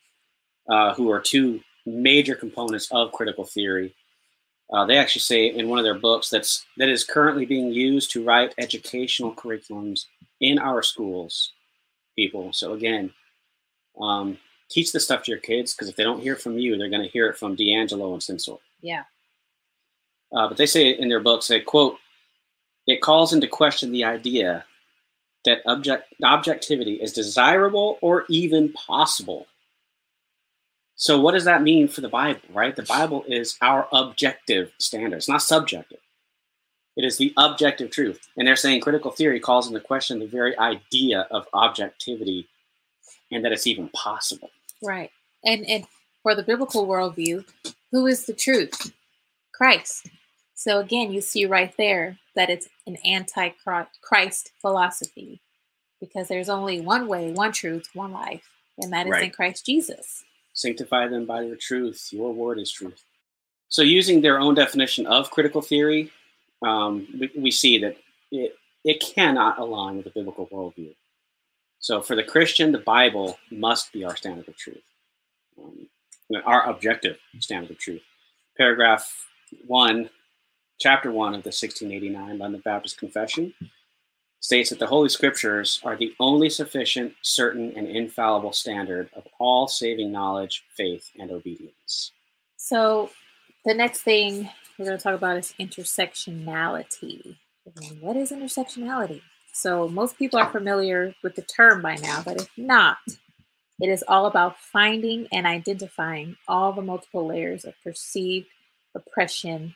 [0.68, 3.94] uh, who are two major components of critical theory,
[4.72, 8.10] uh, they actually say in one of their books that's that is currently being used
[8.12, 10.06] to write educational curriculums
[10.40, 11.52] in our schools.
[12.16, 13.12] People, so again,
[14.00, 16.90] um, teach this stuff to your kids because if they don't hear from you, they're
[16.90, 18.58] going to hear it from DiAngelo and Sensoy.
[18.80, 19.04] Yeah.
[20.32, 21.96] Uh, but they say in their books, they quote,
[22.86, 24.64] it calls into question the idea
[25.44, 29.46] that object, objectivity is desirable or even possible.
[30.96, 32.76] So, what does that mean for the Bible, right?
[32.76, 35.98] The Bible is our objective standard, it's not subjective.
[36.96, 38.20] It is the objective truth.
[38.36, 42.46] And they're saying critical theory calls into question the very idea of objectivity
[43.30, 44.50] and that it's even possible.
[44.82, 45.10] Right.
[45.44, 45.86] And and
[46.22, 47.46] for the biblical worldview,
[47.92, 48.92] who is the truth?
[49.54, 50.10] Christ.
[50.54, 55.40] So again, you see right there that it's an anti-Christ philosophy
[56.00, 59.24] because there's only one way, one truth, one life, and that is right.
[59.24, 60.24] in Christ Jesus.
[60.54, 62.08] Sanctify them by your truth.
[62.10, 63.04] Your word is truth.
[63.68, 66.10] So, using their own definition of critical theory,
[66.62, 67.96] um, we, we see that
[68.32, 70.94] it, it cannot align with the biblical worldview.
[71.78, 74.82] So, for the Christian, the Bible must be our standard of truth,
[75.58, 75.86] um,
[76.44, 78.02] our objective standard of truth.
[78.56, 79.24] Paragraph
[79.66, 80.10] one
[80.80, 83.52] chapter 1 of the 1689 London Baptist Confession
[84.40, 89.68] states that the Holy Scriptures are the only sufficient, certain, and infallible standard of all
[89.68, 92.12] saving knowledge, faith, and obedience.
[92.56, 93.10] So,
[93.66, 97.36] the next thing we're going to talk about is intersectionality.
[98.00, 99.20] What is intersectionality?
[99.52, 102.96] So, most people are familiar with the term by now, but if not,
[103.80, 108.46] it is all about finding and identifying all the multiple layers of perceived
[108.94, 109.74] oppression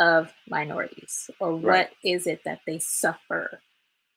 [0.00, 1.90] of minorities or what right.
[2.02, 3.60] is it that they suffer?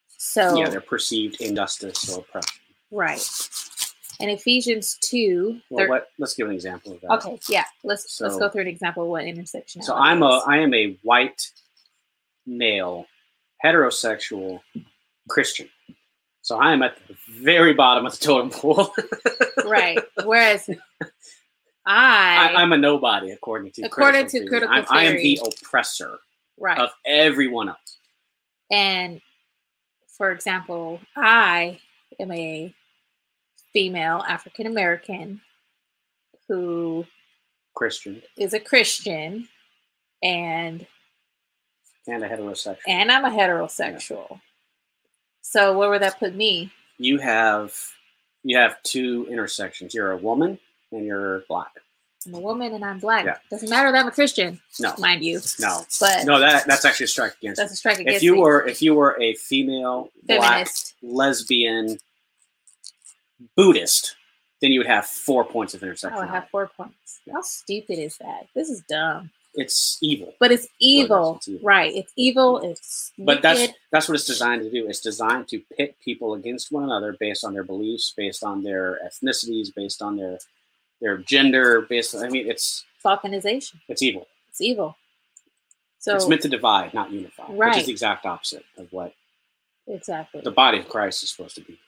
[0.08, 2.60] So yeah their perceived injustice or oppression.
[2.90, 3.22] Right.
[4.20, 7.12] And ephesians 2 well, what, let's give an example of that.
[7.12, 10.44] Okay yeah let's so, let's go through an example of what intersection so i'm a
[10.48, 11.50] i am a white
[12.46, 13.06] male
[13.66, 14.62] heterosexual
[15.30, 15.68] christian.
[16.42, 18.94] So i am at the very bottom of the totem pole.
[19.66, 20.70] Right whereas
[21.86, 24.86] I, I am a nobody according to according to critical theory.
[24.90, 26.20] I am the oppressor
[26.58, 26.78] right.
[26.80, 27.98] of everyone else.
[28.72, 29.22] And
[30.08, 31.80] for example, I
[32.20, 32.74] am a
[33.74, 35.42] female African American
[36.48, 37.06] who
[37.74, 39.48] Christian is a Christian
[40.22, 40.86] and
[42.08, 42.78] and a heterosexual.
[42.88, 44.28] And I'm a heterosexual.
[44.30, 44.38] Yeah.
[45.42, 46.72] So where would that put me?
[46.98, 47.76] You have
[48.44, 49.94] you have two intersections.
[49.94, 50.60] You're a woman
[50.94, 51.72] and you're black.
[52.26, 53.26] I'm a woman and I'm black.
[53.26, 53.38] Yeah.
[53.50, 54.60] Doesn't matter that I'm a Christian.
[54.80, 55.42] No, mind you.
[55.60, 57.60] No, but no, that that's actually a strike against.
[57.60, 58.18] That's a strike against.
[58.18, 58.40] If you me.
[58.40, 61.98] were if you were a female feminist, black, lesbian,
[63.58, 64.16] Buddhist,
[64.62, 66.18] then you would have four points of intersection.
[66.18, 67.22] I would have four points.
[67.32, 68.48] How stupid is that?
[68.56, 69.30] This is dumb.
[69.56, 70.34] It's evil.
[70.40, 71.36] But it's evil.
[71.36, 71.62] it's evil.
[71.64, 71.94] Right.
[71.94, 72.60] It's evil.
[72.64, 74.88] It's But that's that's what it's designed to do.
[74.88, 79.00] It's designed to pit people against one another based on their beliefs, based on their
[79.06, 80.40] ethnicities, based on their
[81.04, 83.76] their gender based I mean it's balkanization.
[83.88, 84.28] It's evil.
[84.50, 84.96] It's evil.
[86.00, 87.46] So it's meant to divide, not unify.
[87.50, 87.70] Right.
[87.70, 89.14] Which is the exact opposite of what
[89.88, 91.80] exactly the body of Christ is supposed to be.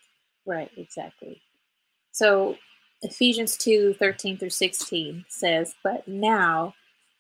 [0.46, 1.42] Right, exactly.
[2.12, 2.58] So
[3.02, 6.76] Ephesians 2, 13 through 16 says, But now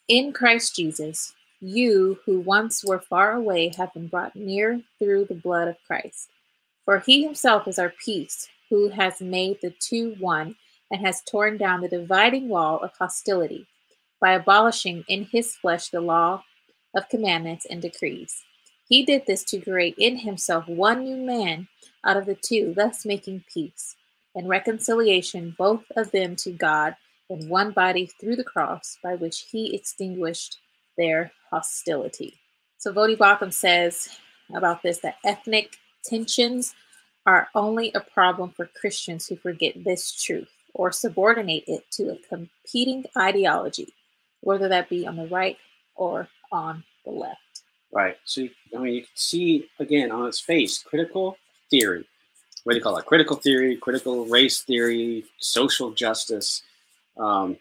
[0.07, 5.35] in Christ Jesus, you who once were far away have been brought near through the
[5.35, 6.29] blood of Christ.
[6.85, 10.55] For he himself is our peace, who has made the two one
[10.91, 13.67] and has torn down the dividing wall of hostility
[14.21, 16.43] by abolishing in his flesh the law
[16.95, 18.43] of commandments and decrees.
[18.87, 21.67] He did this to create in himself one new man
[22.03, 23.95] out of the two, thus making peace
[24.35, 26.95] and reconciliation, both of them to God
[27.29, 30.59] in one body through the cross, by which he extinguished
[30.97, 32.35] their hostility.
[32.77, 34.09] So Baucham says
[34.53, 36.75] about this that ethnic tensions
[37.25, 42.17] are only a problem for Christians who forget this truth or subordinate it to a
[42.27, 43.93] competing ideology,
[44.41, 45.57] whether that be on the right
[45.95, 47.39] or on the left.
[47.93, 48.17] Right.
[48.25, 51.37] So, I mean, you can see again on its face critical
[51.71, 52.05] theory.
[52.65, 53.05] What do you call it?
[53.05, 56.61] Critical theory, critical race theory, social justice.
[57.17, 57.57] Um,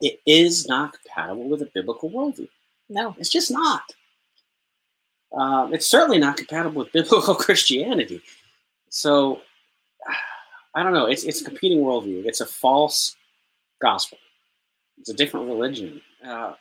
[0.00, 2.48] it is not compatible with a biblical worldview.
[2.88, 3.82] No, it's just not.
[5.32, 8.20] Um, it's certainly not compatible with biblical Christianity.
[8.88, 9.42] So,
[10.76, 11.06] I don't know.
[11.06, 12.26] It's it's a competing worldview.
[12.26, 13.16] It's a false
[13.80, 14.18] gospel.
[14.98, 16.02] It's a different religion.
[16.24, 16.52] Uh,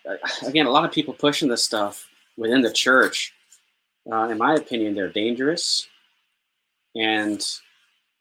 [0.48, 3.34] again, a lot of people pushing this stuff within the church.
[4.10, 5.88] Uh, in my opinion, they're dangerous,
[6.96, 7.46] and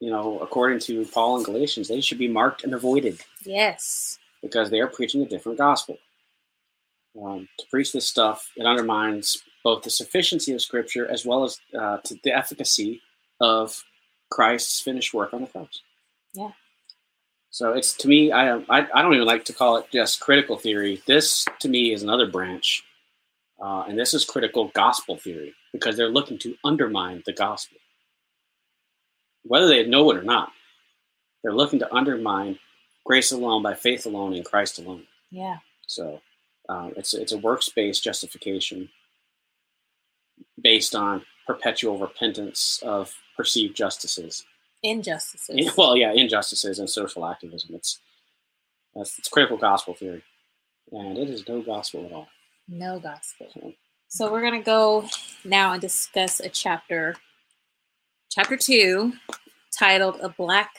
[0.01, 3.21] you know, according to Paul and Galatians, they should be marked and avoided.
[3.45, 5.97] Yes, because they are preaching a different gospel.
[7.23, 11.57] Um, to preach this stuff, it undermines both the sufficiency of Scripture as well as
[11.79, 13.01] uh, the efficacy
[13.39, 13.81] of
[14.35, 15.81] Christ's finished work on the cross.
[16.33, 16.51] Yeah.
[17.51, 20.57] So it's to me, I, I, I don't even like to call it just critical
[20.57, 21.01] theory.
[21.07, 22.83] This to me is another branch,
[23.63, 27.77] uh, and this is critical gospel theory because they're looking to undermine the gospel,
[29.43, 30.51] whether they know it or not.
[31.41, 32.59] They're looking to undermine
[33.05, 35.07] grace alone by faith alone in Christ alone.
[35.31, 35.59] Yeah.
[35.87, 36.19] So
[36.67, 38.89] um, it's it's a works based justification
[40.61, 44.45] based on perpetual repentance of perceived justices
[44.85, 45.75] injustices.
[45.77, 47.75] Well, yeah, injustices and social activism.
[47.75, 47.99] It's
[48.93, 50.23] that's it's critical gospel theory,
[50.91, 52.27] and it is no gospel at all.
[52.67, 53.47] No gospel.
[53.53, 53.73] So,
[54.07, 55.07] so we're gonna go
[55.43, 57.15] now and discuss a chapter,
[58.29, 59.13] chapter two,
[59.77, 60.71] titled "A Black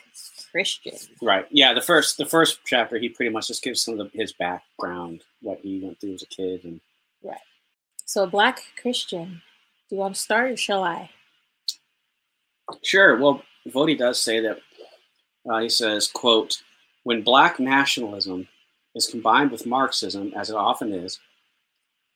[0.50, 1.46] Christian." Right.
[1.50, 1.74] Yeah.
[1.74, 5.22] The first the first chapter, he pretty much just gives some of the, his background,
[5.42, 6.80] what he went through as a kid, and
[7.22, 7.36] right.
[8.04, 9.42] So, a black Christian.
[9.88, 11.10] Do you want to start, or shall I?
[12.82, 13.16] Sure.
[13.16, 14.58] Well, Voddie does say that
[15.48, 16.62] uh, he says, quote,
[17.04, 18.48] when black nationalism
[18.94, 21.20] is combined with Marxism, as it often is,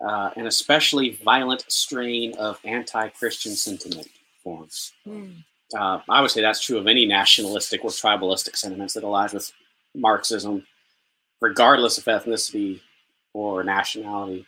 [0.01, 4.09] uh, an especially violent strain of anti-Christian sentiment
[4.43, 4.93] forms.
[5.07, 5.45] Mm.
[5.77, 9.53] Uh, I would say that's true of any nationalistic or tribalistic sentiments that aligns with
[9.95, 10.67] Marxism,
[11.41, 12.81] regardless of ethnicity
[13.35, 14.47] or nationality.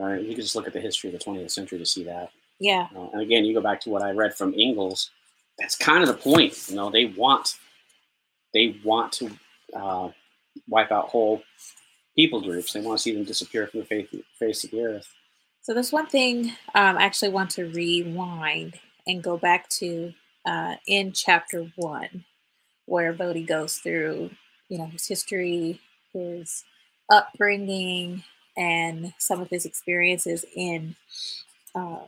[0.00, 2.30] Uh, you can just look at the history of the 20th century to see that.
[2.62, 2.86] Yeah.
[2.96, 5.10] Uh, and again, you go back to what I read from Engels
[5.58, 6.68] that's kind of the point.
[6.68, 7.56] You know, they want
[8.54, 9.30] they want to
[9.74, 10.08] uh,
[10.68, 11.42] wipe out whole
[12.16, 12.72] people groups.
[12.72, 15.08] They want to see them disappear from the face, face of the earth.
[15.62, 20.12] So there's one thing um, I actually want to rewind and go back to
[20.44, 22.24] uh, in chapter one,
[22.86, 24.30] where Voddie goes through,
[24.68, 25.80] you know, his history,
[26.12, 26.64] his
[27.10, 28.24] upbringing,
[28.56, 30.96] and some of his experiences in
[31.74, 32.00] uh,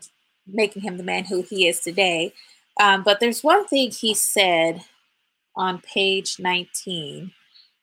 [0.46, 2.32] making him the man who he is today.
[2.80, 4.84] Um, but there's one thing he said
[5.56, 7.32] on page 19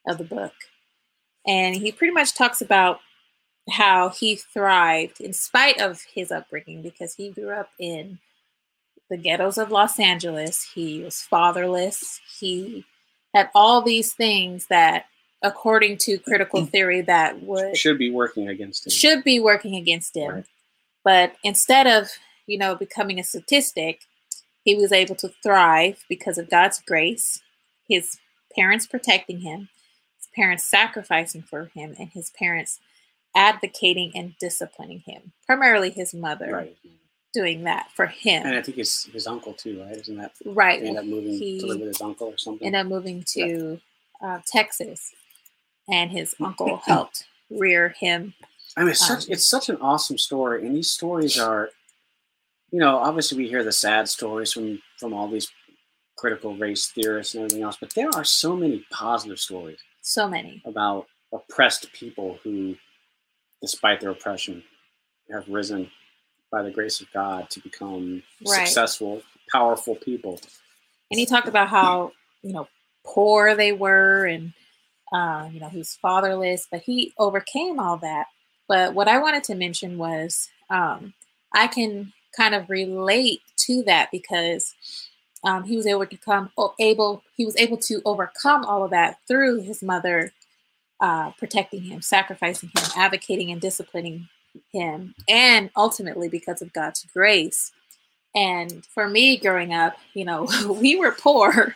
[0.07, 0.53] of the book.
[1.47, 2.99] And he pretty much talks about
[3.69, 8.19] how he thrived in spite of his upbringing because he grew up in
[9.09, 10.71] the ghettos of Los Angeles.
[10.73, 12.19] He was fatherless.
[12.39, 12.85] He
[13.33, 15.05] had all these things that,
[15.41, 18.91] according to critical theory, that would should be working against him.
[18.91, 20.31] Should be working against him.
[20.31, 20.45] Right.
[21.03, 22.09] But instead of,
[22.51, 24.01] you know, becoming a statistic,
[24.65, 27.41] he was able to thrive because of God's grace,
[27.87, 28.19] his
[28.53, 29.69] parents protecting him,
[30.17, 32.81] his parents sacrificing for him, and his parents
[33.33, 35.31] advocating and disciplining him.
[35.47, 36.77] Primarily his mother right.
[37.33, 38.45] doing that for him.
[38.45, 39.95] And I think his his uncle too, right?
[39.95, 40.83] Isn't that right?
[40.83, 42.67] End up moving he to live with his uncle or something.
[42.67, 43.79] End up moving to
[44.21, 44.27] yeah.
[44.27, 45.13] uh, Texas,
[45.89, 48.33] and his uncle helped rear him.
[48.75, 51.69] I mean, it's such um, it's such an awesome story, and these stories are
[52.71, 55.51] you know, obviously we hear the sad stories from from all these
[56.17, 59.79] critical race theorists and everything else, but there are so many positive stories.
[60.01, 62.75] So many about oppressed people who,
[63.61, 64.63] despite their oppression,
[65.31, 65.89] have risen
[66.51, 68.67] by the grace of God to become right.
[68.67, 70.39] successful, powerful people.
[71.09, 72.67] And he talked about how you know
[73.03, 74.53] poor they were, and
[75.11, 78.27] uh, you know he was fatherless, but he overcame all that.
[78.67, 81.13] But what I wanted to mention was um,
[81.53, 84.73] I can kind of relate to that because
[85.43, 89.17] um, he was able to come able he was able to overcome all of that
[89.27, 90.31] through his mother
[91.01, 94.29] uh, protecting him, sacrificing him, advocating and disciplining
[94.71, 97.71] him, and ultimately because of God's grace.
[98.35, 101.75] And for me, growing up, you know, we were poor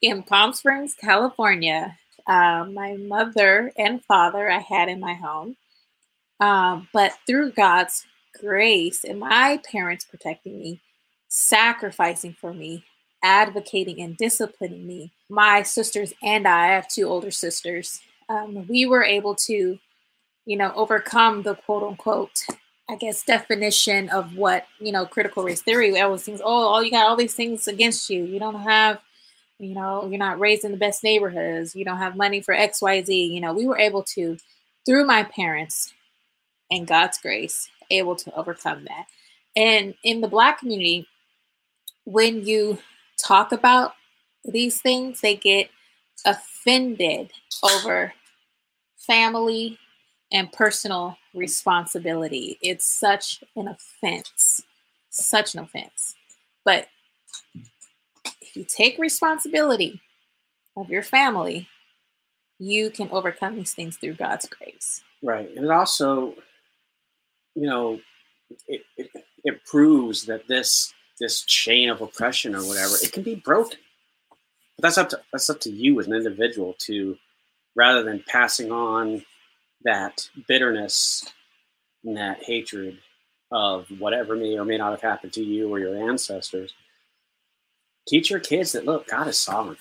[0.00, 1.98] in Palm Springs, California.
[2.26, 5.56] Uh, my mother and father I had in my home,
[6.38, 8.06] um, but through God's
[8.40, 10.80] grace and my parents protecting me,
[11.28, 12.84] sacrificing for me,
[13.22, 15.12] advocating and disciplining me.
[15.28, 19.78] My sisters and I, I have two older sisters, um, we were able to,
[20.46, 22.46] you know, overcome the quote unquote,
[22.88, 25.98] I guess, definition of what, you know, critical race theory.
[25.98, 28.24] I was things, oh, all you got all these things against you.
[28.24, 29.00] You don't have,
[29.58, 31.74] you know, you're not raised in the best neighborhoods.
[31.74, 33.30] You don't have money for XYZ.
[33.30, 34.38] You know, we were able to,
[34.86, 35.92] through my parents
[36.70, 39.06] and God's grace, able to overcome that.
[39.56, 41.06] And in the Black community,
[42.04, 42.78] when you
[43.18, 43.94] talk about
[44.44, 45.70] these things they get
[46.24, 47.32] offended
[47.62, 48.12] over
[48.96, 49.78] family
[50.32, 52.58] and personal responsibility.
[52.62, 54.62] It's such an offense,
[55.10, 56.14] such an offense.
[56.64, 56.88] But
[58.40, 60.00] if you take responsibility
[60.76, 61.68] of your family,
[62.58, 65.02] you can overcome these things through God's grace.
[65.22, 65.50] Right.
[65.56, 66.34] And it also,
[67.54, 68.00] you know,
[68.68, 69.10] it, it,
[69.44, 73.78] it proves that this this chain of oppression or whatever, it can be broken.
[74.76, 77.16] But that's up to that's up to you as an individual to
[77.76, 79.22] rather than passing on
[79.84, 81.24] that bitterness
[82.04, 82.98] and that hatred
[83.52, 86.72] of whatever may or may not have happened to you or your ancestors.
[88.08, 89.76] Teach your kids that look, God is sovereign.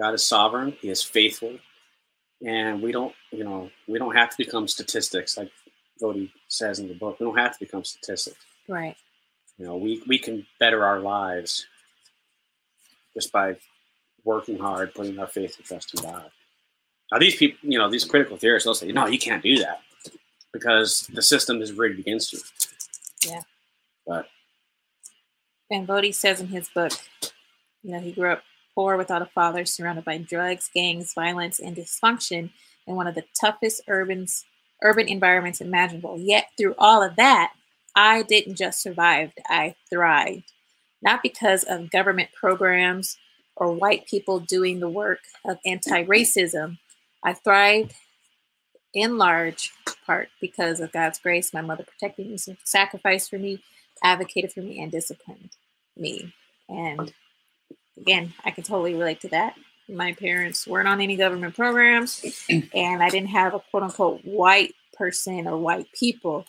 [0.00, 1.58] God is sovereign, He is faithful,
[2.46, 5.50] and we don't, you know, we don't have to become statistics like
[6.00, 7.18] Voddie says in the book.
[7.20, 8.38] We don't have to become statistics.
[8.68, 8.96] Right.
[9.58, 11.66] You know, we, we can better our lives
[13.14, 13.56] just by
[14.24, 16.30] working hard, putting our faith and trust in God.
[17.12, 19.80] Now, these people, you know, these critical theorists, they'll say, no, you can't do that
[20.52, 22.40] because the system is rigged against you.
[23.26, 23.42] Yeah.
[24.06, 24.26] But.
[25.70, 26.92] And Voddie says in his book,
[27.82, 28.42] you know, he grew up
[28.74, 32.50] poor without a father, surrounded by drugs, gangs, violence, and dysfunction
[32.86, 34.44] in one of the toughest urbans,
[34.82, 36.18] urban environments imaginable.
[36.18, 37.52] Yet, through all of that,
[37.94, 40.52] I didn't just survive, I thrived.
[41.02, 43.16] Not because of government programs
[43.56, 46.78] or white people doing the work of anti racism,
[47.24, 47.94] I thrived
[48.94, 49.72] in large
[50.06, 51.52] part because of God's grace.
[51.52, 53.62] My mother protected me, sacrificed for me,
[54.02, 55.50] advocated for me, and disciplined
[55.96, 56.34] me.
[56.68, 57.12] And
[57.96, 59.54] again, I can totally relate to that.
[59.90, 64.74] My parents weren't on any government programs, and I didn't have a quote unquote white
[64.96, 66.46] person or white people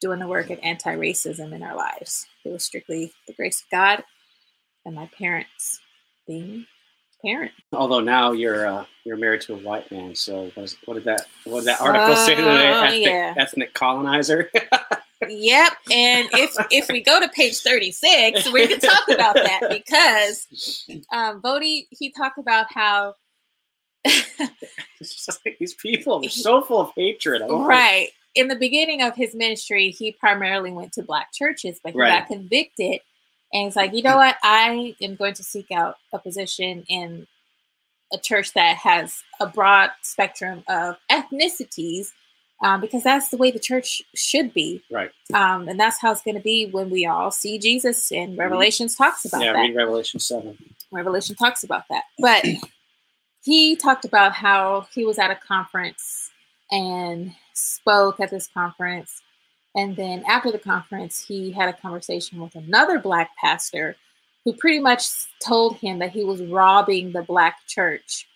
[0.00, 2.26] doing the work of anti racism in our lives.
[2.44, 4.04] It was strictly the grace of God
[4.84, 5.80] and my parents
[6.26, 6.66] being
[7.22, 7.52] parent.
[7.72, 11.04] Although now you're uh, you're married to a white man, so what, is, what did
[11.04, 12.68] that what did that article uh, say today?
[12.68, 13.34] Ethnic, yeah.
[13.36, 14.50] ethnic colonizer.
[15.28, 19.60] yep, and if if we go to page thirty six, we can talk about that
[19.70, 20.46] because
[21.12, 23.14] um, Voddie he talked about how.
[24.04, 27.42] it's just like these people are so full of hatred.
[27.48, 28.08] Right.
[28.34, 32.20] In the beginning of his ministry, he primarily went to black churches, but he right.
[32.20, 33.00] got convicted
[33.52, 34.36] and he's like, you know what?
[34.42, 37.26] I am going to seek out a position in
[38.12, 42.12] a church that has a broad spectrum of ethnicities
[42.62, 44.82] um, because that's the way the church should be.
[44.90, 45.10] Right.
[45.32, 48.10] Um, and that's how it's going to be when we all see Jesus.
[48.12, 48.40] And mm-hmm.
[48.40, 49.04] Revelations mm-hmm.
[49.04, 49.60] talks about yeah, that.
[49.60, 50.56] read Revelation 7.
[50.92, 52.04] Revelation talks about that.
[52.18, 52.44] But
[53.44, 56.30] he talked about how he was at a conference
[56.70, 59.22] and spoke at this conference
[59.74, 63.96] and then after the conference, he had a conversation with another black pastor
[64.44, 65.06] who pretty much
[65.44, 68.26] told him that he was robbing the black church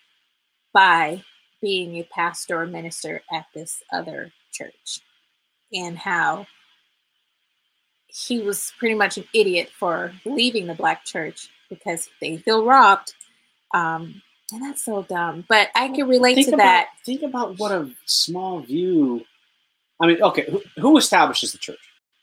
[0.73, 1.23] by
[1.61, 5.01] being a pastor or minister at this other church
[5.73, 6.45] and how
[8.07, 13.13] he was pretty much an idiot for leaving the black church because they feel robbed.
[13.73, 15.43] Um, and that's so dumb.
[15.49, 16.87] But I can relate think to about, that.
[17.05, 19.25] Think about what a small view
[19.99, 21.79] I mean, okay, who, who establishes the church?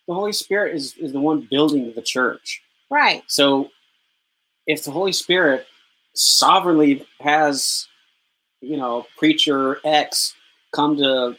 [0.07, 2.63] The Holy Spirit is, is the one building the church.
[2.91, 3.23] Right.
[3.29, 3.71] So
[4.67, 5.67] if the Holy Spirit
[6.15, 7.87] sovereignly has,
[8.63, 10.35] you know, preacher X
[10.73, 11.37] come to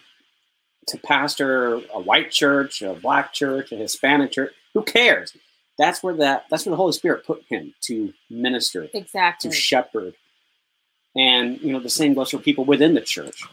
[0.87, 5.35] to pastor a white church, a black church, a Hispanic church, who cares?
[5.79, 10.13] That's where that that's where the Holy Spirit put him to minister, exactly, to shepherd,
[11.15, 13.43] and you know the same goes for people within the church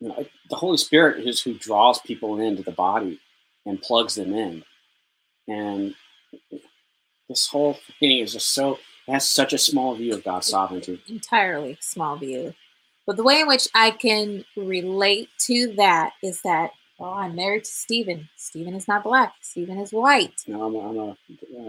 [0.00, 3.20] you know, the Holy Spirit is who draws people into the body
[3.66, 4.64] and plugs them in.
[5.48, 5.94] And
[7.28, 8.78] this whole thing is just so
[9.08, 11.00] it has such a small view of God's sovereignty.
[11.08, 12.52] Entirely small view.
[13.06, 17.64] But the way in which I can relate to that is that, well, I'm married
[17.64, 18.28] to Stephen.
[18.36, 19.32] Stephen is not black.
[19.40, 20.34] Stephen is white.
[20.46, 21.10] No, I'm a, I'm a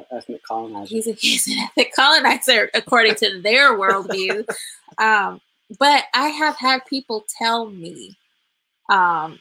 [0.01, 0.89] uh, ethnic colonizer.
[0.89, 4.45] He's, a, he's an ethnic colonizer according to their worldview.
[4.97, 5.39] Um,
[5.79, 8.17] but I have had people tell me
[8.89, 9.39] um,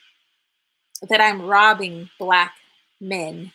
[1.09, 2.55] that I'm robbing black
[3.01, 3.51] men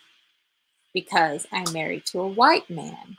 [0.93, 3.15] because I'm married to a white man.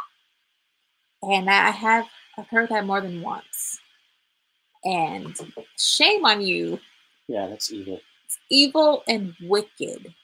[1.30, 2.06] And I have
[2.36, 3.80] I've heard that more than once.
[4.84, 5.34] And
[5.78, 6.78] shame on you.
[7.28, 8.00] Yeah, that's evil.
[8.26, 10.14] It's evil and wicked.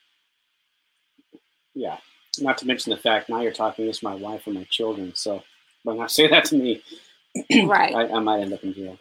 [1.74, 1.98] Yeah.
[2.38, 5.12] Not to mention the fact now you're talking against my wife and my children.
[5.14, 5.42] So
[5.84, 6.82] when I say that to me,
[7.64, 8.98] right, I, I might end up in jail.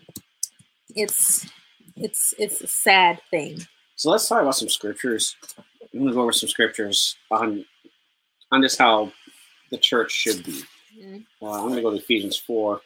[0.96, 1.48] It's
[1.96, 3.60] it's it's a sad thing.
[3.96, 5.36] So let's talk about some scriptures.
[5.94, 7.66] I'm gonna go over some scriptures on
[8.52, 9.12] on just how
[9.72, 10.64] the church should be.
[11.00, 11.46] Mm-hmm.
[11.46, 12.82] I'm going to go to Ephesians 4.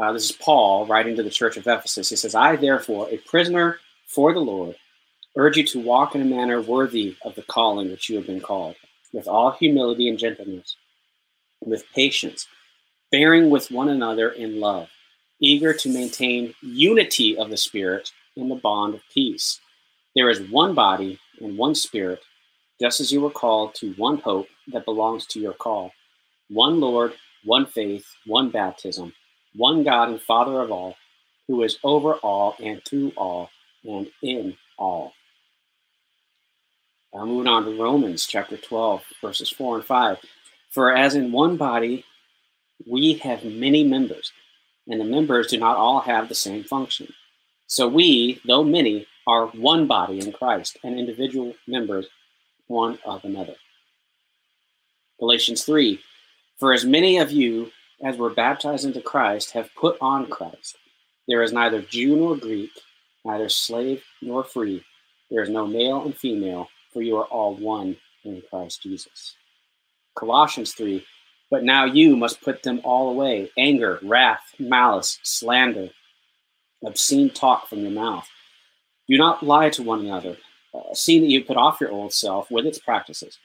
[0.00, 2.08] Uh, this is Paul writing to the church of Ephesus.
[2.08, 4.76] He says, I, therefore, a prisoner for the Lord,
[5.36, 8.40] urge you to walk in a manner worthy of the calling which you have been
[8.40, 8.76] called,
[9.12, 10.76] with all humility and gentleness,
[11.60, 12.46] with patience,
[13.10, 14.88] bearing with one another in love,
[15.40, 19.60] eager to maintain unity of the Spirit in the bond of peace.
[20.14, 22.20] There is one body and one Spirit,
[22.80, 25.92] just as you were called to one hope that belongs to your call,
[26.50, 29.12] one Lord, one faith, one baptism,
[29.54, 30.96] one God and Father of all,
[31.48, 33.50] who is over all and through all
[33.84, 35.12] and in all.
[37.12, 40.18] Uh, moving on to Romans chapter 12, verses 4 and 5.
[40.70, 42.04] For as in one body
[42.86, 44.32] we have many members,
[44.86, 47.12] and the members do not all have the same function.
[47.66, 52.06] So we, though many, are one body in Christ, and individual members
[52.68, 53.54] one of another.
[55.18, 56.00] Galatians 3
[56.60, 60.76] For as many of you as were baptized into Christ have put on Christ.
[61.26, 62.70] There is neither Jew nor Greek,
[63.24, 64.84] neither slave nor free.
[65.30, 69.36] There is no male and female, for you are all one in Christ Jesus.
[70.14, 71.02] Colossians 3
[71.50, 75.88] But now you must put them all away anger, wrath, malice, slander,
[76.84, 78.28] obscene talk from your mouth.
[79.08, 80.36] Do not lie to one another,
[80.74, 83.38] uh, seeing that you put off your old self with its practices,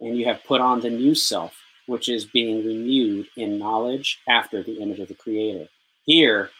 [0.00, 1.54] and you have put on the new self,
[1.88, 5.66] which is being renewed in knowledge after the image of the Creator.
[6.04, 6.50] Here,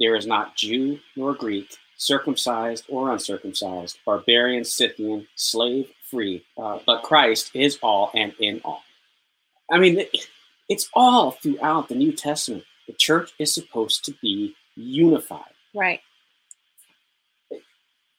[0.00, 7.02] there is not Jew nor Greek, circumcised or uncircumcised, barbarian, Scythian, slave, free, uh, but
[7.02, 8.82] Christ is all and in all.
[9.70, 10.04] I mean,
[10.68, 12.64] it's all throughout the New Testament.
[12.86, 15.52] The church is supposed to be unified.
[15.74, 16.00] Right.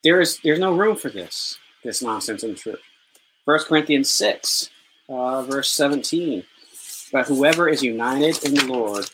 [0.04, 2.82] There is there's no room for this this nonsense in the church.
[3.46, 4.70] First Corinthians six,
[5.10, 6.44] uh, verse seventeen.
[7.12, 9.10] But whoever is united in the Lord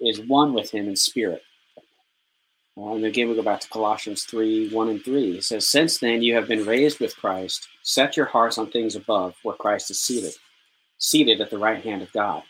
[0.00, 1.42] is one with him in spirit.
[2.76, 5.38] And again, we go back to Colossians 3 1 and 3.
[5.38, 8.96] It says, Since then you have been raised with Christ, set your hearts on things
[8.96, 10.34] above, where Christ is seated,
[10.98, 12.42] seated at the right hand of God.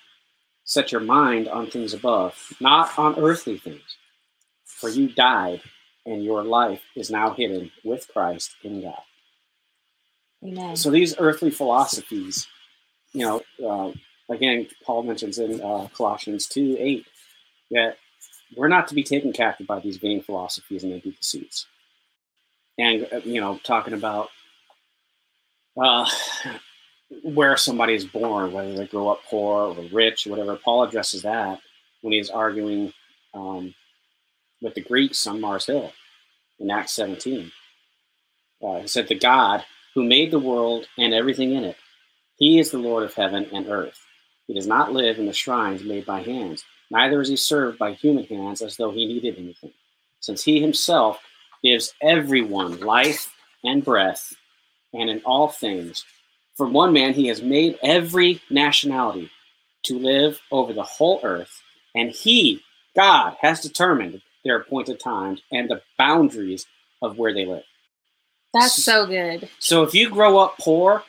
[0.64, 3.99] Set your mind on things above, not on earthly things.
[4.64, 5.61] For you died,
[6.07, 9.03] and your life is now hidden with Christ in God.
[10.42, 10.76] Amen.
[10.76, 12.47] So these earthly philosophies,
[13.12, 13.92] you know, uh,
[14.31, 17.07] again, Paul mentions in uh, Colossians 2 8
[17.72, 17.97] that
[18.57, 21.66] we're not to be taken captive by these vain philosophies and empty pursuits.
[22.79, 24.31] And, uh, you know, talking about
[25.81, 26.09] uh,
[27.22, 31.22] where somebody is born, whether they grow up poor or rich or whatever, Paul addresses
[31.22, 31.61] that
[32.03, 32.93] when he's arguing
[33.33, 33.75] um,
[34.61, 35.93] with the Greeks on Mars Hill
[36.59, 37.51] in Acts 17.
[38.62, 39.64] Uh, he said, The God
[39.95, 41.77] who made the world and everything in it,
[42.37, 44.03] he is the Lord of heaven and earth.
[44.47, 47.92] He does not live in the shrines made by hands neither is he served by
[47.92, 49.72] human hands as though he needed anything,
[50.20, 51.20] since he himself
[51.62, 53.34] gives everyone life
[53.64, 54.34] and breath,
[54.92, 56.05] and in all things.
[56.57, 59.30] From one man, he has made every nationality
[59.84, 61.62] to live over the whole earth,
[61.95, 62.62] and he,
[62.95, 66.66] God, has determined their appointed times and the boundaries
[67.03, 67.64] of where they live.
[68.53, 69.49] That's so good.
[69.59, 71.03] So if you grow up poor,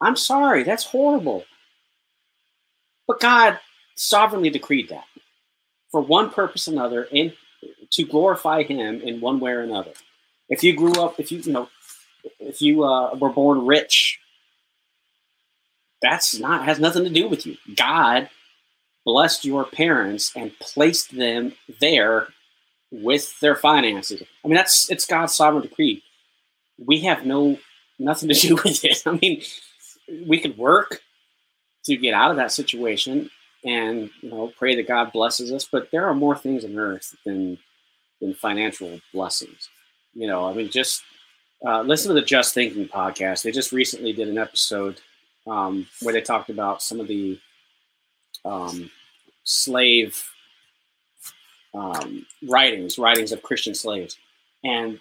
[0.00, 1.44] I'm sorry, that's horrible.
[3.10, 3.58] But God
[3.96, 5.02] sovereignly decreed that
[5.90, 7.32] for one purpose or another and
[7.90, 9.90] to glorify him in one way or another.
[10.48, 11.68] If you grew up, if you, you know,
[12.38, 14.20] if you uh, were born rich,
[16.00, 17.56] that's not has nothing to do with you.
[17.74, 18.30] God
[19.04, 22.28] blessed your parents and placed them there
[22.92, 24.22] with their finances.
[24.44, 26.04] I mean, that's it's God's sovereign decree.
[26.78, 27.58] We have no
[27.98, 29.02] nothing to do with it.
[29.04, 29.42] I mean,
[30.28, 31.02] we could work
[31.84, 33.30] to get out of that situation
[33.64, 35.66] and you know pray that God blesses us.
[35.70, 37.58] But there are more things on earth than
[38.20, 39.68] than financial blessings.
[40.14, 41.02] You know, I mean, just
[41.66, 43.42] uh, listen to the Just Thinking podcast.
[43.42, 45.00] They just recently did an episode
[45.46, 47.38] um, where they talked about some of the
[48.44, 48.90] um,
[49.44, 50.22] slave
[51.74, 54.18] um, writings, writings of Christian slaves,
[54.64, 54.98] and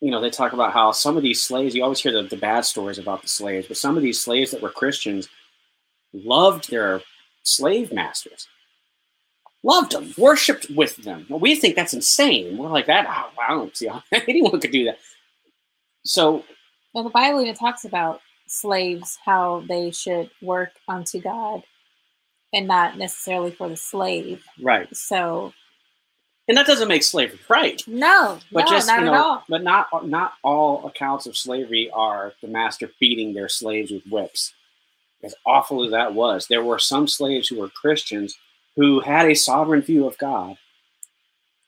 [0.00, 1.74] you know they talk about how some of these slaves.
[1.74, 4.50] You always hear the, the bad stories about the slaves, but some of these slaves
[4.50, 5.28] that were Christians
[6.14, 7.02] loved their
[7.42, 8.48] slave masters.
[9.62, 11.26] Loved them, worshipped with them.
[11.28, 12.58] Well, we think that's insane.
[12.58, 13.06] We're like that.
[13.08, 14.98] Oh, I don't see how anyone could do that.
[16.04, 16.44] So,
[16.92, 21.62] well, the Bible even talks about slaves how they should work unto God
[22.52, 24.44] and not necessarily for the slave.
[24.60, 24.94] Right.
[24.94, 25.54] So,
[26.46, 27.82] and that doesn't make slavery right.
[27.86, 29.44] No, but no, just not you know, at all.
[29.48, 34.52] but not not all accounts of slavery are the master beating their slaves with whips
[35.24, 38.36] as awful as that was, there were some slaves who were Christians
[38.76, 40.56] who had a sovereign view of God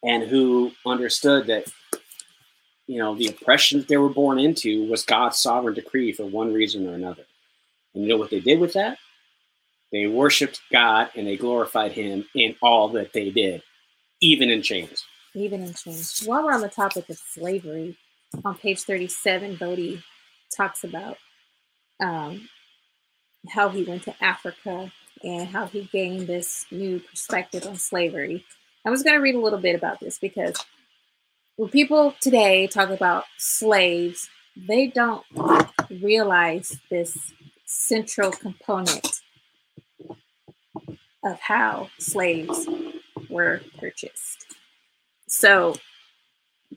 [0.02, 1.66] and who understood that
[2.86, 6.52] you know the oppression that they were born into was God's sovereign decree for one
[6.52, 7.24] reason or another.
[7.94, 8.98] And you know what they did with that?
[9.92, 13.62] They worshiped God and they glorified Him in all that they did,
[14.20, 15.04] even in chains.
[15.34, 16.22] Even in chains.
[16.24, 17.96] While we're on the topic of slavery,
[18.44, 20.02] on page 37, Voddie
[20.54, 21.16] talks about
[22.00, 22.48] um,
[23.48, 24.92] how he went to Africa
[25.22, 28.44] and how he gained this new perspective on slavery.
[28.84, 30.64] I was going to read a little bit about this because
[31.56, 35.24] when people today talk about slaves, they don't
[35.90, 37.32] realize this
[37.64, 39.22] central component
[41.24, 42.68] of how slaves
[43.28, 44.46] were purchased.
[45.28, 45.76] So,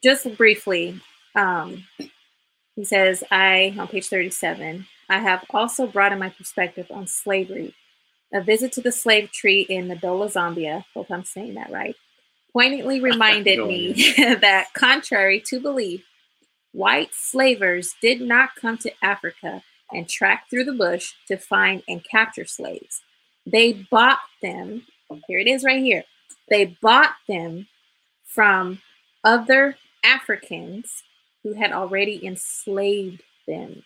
[0.01, 0.99] just briefly,
[1.35, 1.85] um,
[2.75, 7.73] he says, I, on page 37, I have also brought in my perspective on slavery.
[8.31, 11.95] A visit to the slave tree in Ndola, Zambia, hope I'm saying that right,
[12.53, 16.05] poignantly reminded me that, contrary to belief,
[16.71, 22.03] white slavers did not come to Africa and track through the bush to find and
[22.03, 23.01] capture slaves.
[23.45, 24.85] They bought them,
[25.27, 26.03] here it is right here.
[26.49, 27.67] They bought them
[28.25, 28.81] from
[29.23, 31.03] other Africans
[31.43, 33.83] who had already enslaved them.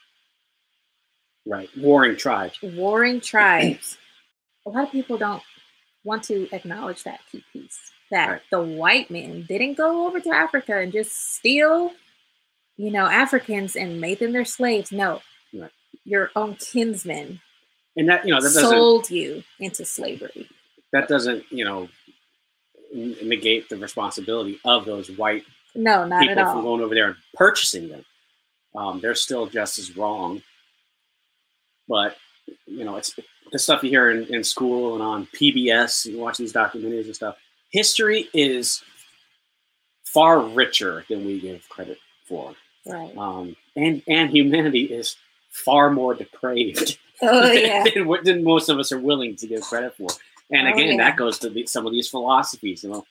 [1.46, 2.58] Right, warring tribes.
[2.62, 3.98] Warring tribes.
[4.66, 5.44] A lot of people don't
[6.04, 8.42] want to acknowledge that key piece that right.
[8.52, 11.92] the white men didn't go over to Africa and just steal,
[12.78, 14.92] you know, Africans and made them their slaves.
[14.92, 15.22] No,
[15.54, 15.72] right.
[16.06, 17.42] your own kinsmen
[17.96, 20.48] and that you know that sold you into slavery.
[20.92, 21.90] That doesn't you know
[22.94, 27.08] negate the responsibility of those white no not people at all from going over there
[27.08, 28.06] and purchasing them.
[28.76, 30.42] Um, they're still just as wrong,
[31.94, 32.18] but
[32.66, 33.14] you know it's
[33.52, 36.08] the stuff you hear in, in school and on PBS.
[36.08, 37.38] You watch these documentaries and stuff.
[37.70, 38.84] History is
[40.04, 42.56] far richer than we give credit for.
[42.88, 43.16] Right.
[43.16, 45.18] Um, and and humanity is
[45.52, 47.84] far more depraved oh, yeah.
[47.94, 50.10] than, than, most of us are willing to give credit for.
[50.50, 51.10] And oh, again, yeah.
[51.10, 52.84] that goes to the, some of these philosophies.
[52.84, 53.06] You know,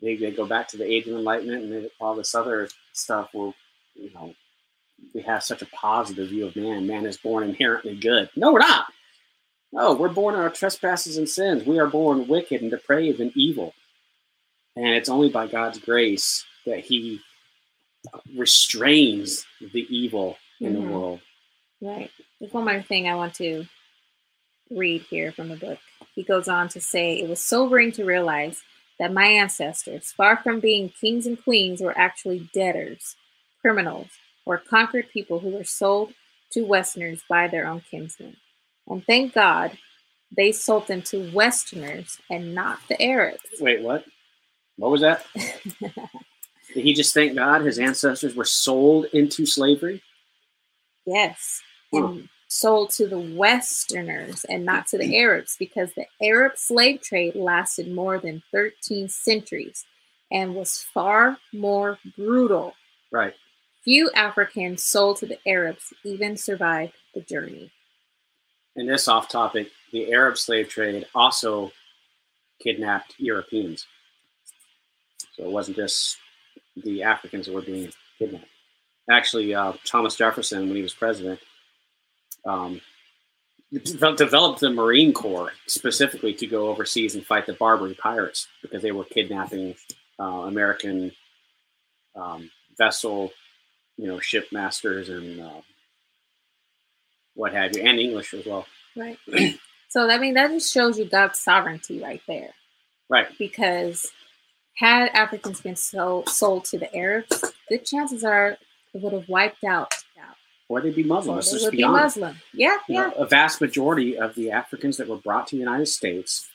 [0.00, 3.28] they, they go back to the Age of Enlightenment and all this other stuff.
[3.34, 3.52] Where
[3.94, 4.34] you know
[5.16, 6.86] we have such a positive view of man.
[6.86, 8.28] Man is born inherently good.
[8.36, 8.92] No, we're not.
[9.72, 11.64] No, we're born in our trespasses and sins.
[11.64, 13.72] We are born wicked and depraved and evil.
[14.76, 17.20] And it's only by God's grace that He
[18.36, 20.86] restrains the evil in mm-hmm.
[20.86, 21.20] the world.
[21.80, 22.10] Right.
[22.38, 23.64] There's one more thing I want to
[24.70, 25.78] read here from the book.
[26.14, 28.60] He goes on to say, It was sobering to realize
[28.98, 33.16] that my ancestors, far from being kings and queens, were actually debtors,
[33.62, 34.08] criminals,
[34.46, 36.14] or conquered people who were sold
[36.52, 38.36] to Westerners by their own kinsmen.
[38.86, 39.76] And thank God
[40.34, 43.40] they sold them to Westerners and not the Arabs.
[43.60, 44.04] Wait, what?
[44.76, 45.24] What was that?
[45.34, 50.02] Did he just thank God his ancestors were sold into slavery?
[51.04, 51.62] Yes.
[51.92, 57.34] And sold to the Westerners and not to the Arabs because the Arab slave trade
[57.34, 59.84] lasted more than 13 centuries
[60.30, 62.74] and was far more brutal.
[63.10, 63.34] Right.
[63.86, 67.70] Few Africans sold to the Arabs even survived the journey.
[68.74, 71.70] And this off topic, the Arab slave trade also
[72.60, 73.86] kidnapped Europeans.
[75.36, 76.16] So it wasn't just
[76.76, 78.48] the Africans that were being kidnapped.
[79.08, 81.38] Actually, uh, Thomas Jefferson, when he was president,
[82.44, 82.80] um,
[84.16, 88.90] developed the Marine Corps specifically to go overseas and fight the Barbary pirates because they
[88.90, 89.76] were kidnapping
[90.18, 91.12] uh, American
[92.16, 93.30] um, vessel,
[93.96, 95.60] you know, shipmasters and uh,
[97.34, 98.66] what have you, and English as well.
[98.96, 99.18] Right.
[99.88, 102.50] so I mean, that just shows you God's sovereignty right there.
[103.08, 103.26] Right.
[103.38, 104.10] Because
[104.74, 108.58] had Africans been sold, sold to the Arabs, good chances are
[108.94, 109.92] it would have wiped out.
[110.68, 111.36] Or they'd be Muslim.
[111.36, 112.36] Let's just be, be Muslim.
[112.52, 113.06] Yeah, you yeah.
[113.06, 116.48] Know, a vast majority of the Africans that were brought to the United States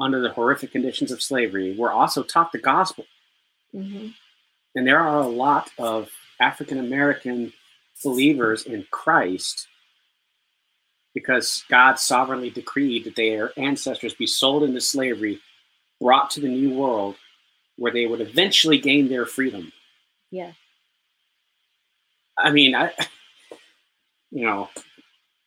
[0.00, 3.04] under the horrific conditions of slavery were also taught the gospel.
[3.74, 4.08] Mm-hmm.
[4.74, 6.10] And there are a lot of
[6.40, 7.52] African American
[8.02, 9.68] believers in Christ
[11.14, 15.40] because God sovereignly decreed that their ancestors be sold into slavery,
[15.98, 17.16] brought to the New World,
[17.76, 19.72] where they would eventually gain their freedom.
[20.30, 20.52] Yeah.
[22.36, 22.92] I mean, I,
[24.30, 24.68] you know,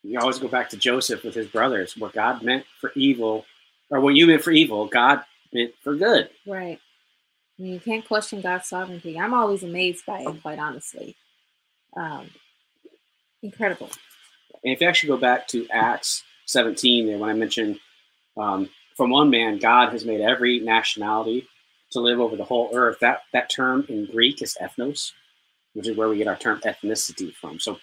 [0.01, 1.95] you always go back to Joseph with his brothers.
[1.95, 3.45] What God meant for evil,
[3.91, 5.23] or what you meant for evil, God
[5.53, 6.31] meant for good.
[6.47, 6.79] Right.
[7.59, 9.19] You can't question God's sovereignty.
[9.19, 11.17] I'm always amazed by it, quite honestly.
[11.95, 12.29] Um,
[13.43, 13.89] incredible.
[14.63, 17.79] And if you actually go back to Acts 17, there when I mentioned
[18.37, 21.47] um, from one man, God has made every nationality
[21.91, 22.99] to live over the whole earth.
[23.01, 25.11] That that term in Greek is ethnos,
[25.73, 27.59] which is where we get our term ethnicity from.
[27.59, 27.77] So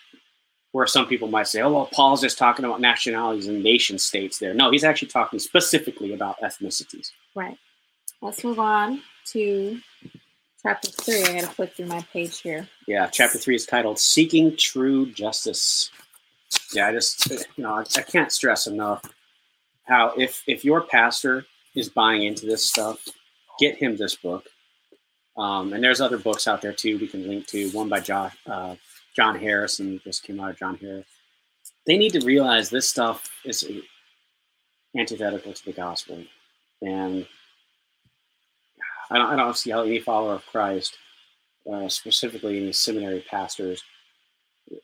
[0.72, 4.39] where some people might say, oh, well, Paul's just talking about nationalities and nation states
[4.39, 4.55] there.
[4.55, 7.11] No, he's actually talking specifically about ethnicities.
[7.35, 7.59] Right.
[8.27, 9.79] Let's move on to
[10.61, 11.22] chapter three.
[11.22, 12.68] I got to flip through my page here.
[12.89, 15.93] Yeah, chapter three is titled Seeking True Justice.
[16.74, 19.03] Yeah, I just, you know, I, I can't stress enough
[19.85, 21.47] how if if your pastor
[21.77, 22.99] is buying into this stuff,
[23.61, 24.45] get him this book.
[25.37, 27.70] Um, and there's other books out there too we can link to.
[27.70, 28.74] One by John uh,
[29.14, 31.07] John Harrison just came out of John Harris.
[31.87, 33.70] They need to realize this stuff is
[34.99, 36.24] antithetical to the gospel,
[36.83, 37.24] and
[39.11, 40.97] I don't, I don't see how any follower of Christ,
[41.71, 43.83] uh, specifically any seminary pastors,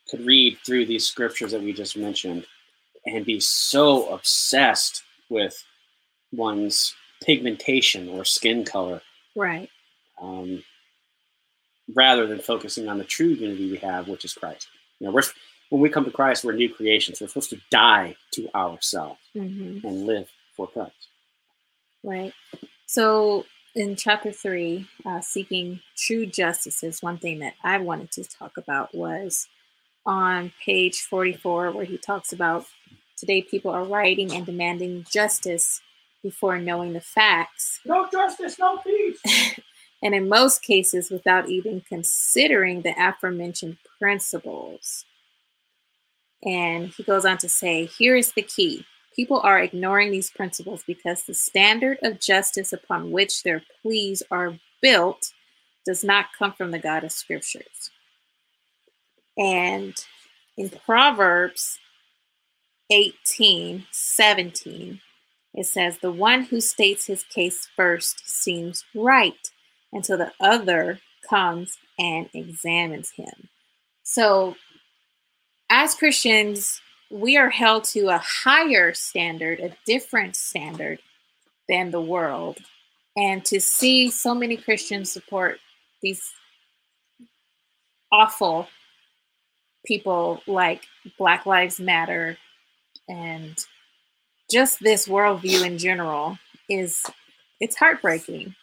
[0.09, 2.47] could read through these scriptures that we just mentioned
[3.07, 5.65] and be so obsessed with
[6.31, 9.03] one's pigmentation or skin color.
[9.35, 9.69] Right.
[10.21, 10.63] Um,
[11.95, 14.69] rather than focusing on the true unity we have, which is Christ.
[15.01, 15.23] You know, we're
[15.71, 17.21] when we come to Christ, we're new creations.
[17.21, 19.87] We're supposed to die to ourselves mm-hmm.
[19.87, 21.09] and live for Christ.
[22.05, 22.35] Right.
[22.87, 28.25] So in chapter three, uh, seeking true justice is one thing that I wanted to
[28.25, 29.49] talk about was
[30.05, 32.67] on page 44, where he talks about
[33.17, 35.81] today people are writing and demanding justice
[36.23, 37.81] before knowing the facts.
[37.85, 39.21] No justice, no peace.
[40.03, 45.05] and in most cases, without even considering the aforementioned principles.
[46.45, 48.85] And he goes on to say, here is the key.
[49.15, 54.59] People are ignoring these principles because the standard of justice upon which their pleas are
[54.81, 55.33] built
[55.85, 57.91] does not come from the God of scriptures.
[59.37, 59.95] And
[60.57, 61.79] in Proverbs
[62.91, 65.01] 18 17,
[65.55, 69.51] it says, The one who states his case first seems right
[69.93, 73.49] until the other comes and examines him.
[74.03, 74.57] So,
[75.71, 76.81] as Christians,
[77.13, 80.99] we are held to a higher standard, a different standard
[81.69, 82.57] than the world.
[83.17, 85.61] And to see so many Christians support
[86.03, 86.33] these
[88.11, 88.67] awful
[89.85, 90.87] people like
[91.19, 92.39] Black Lives Matter
[93.09, 93.59] and
[94.51, 96.39] just this worldview in general
[96.71, 97.05] is
[97.61, 98.55] it's heartbreaking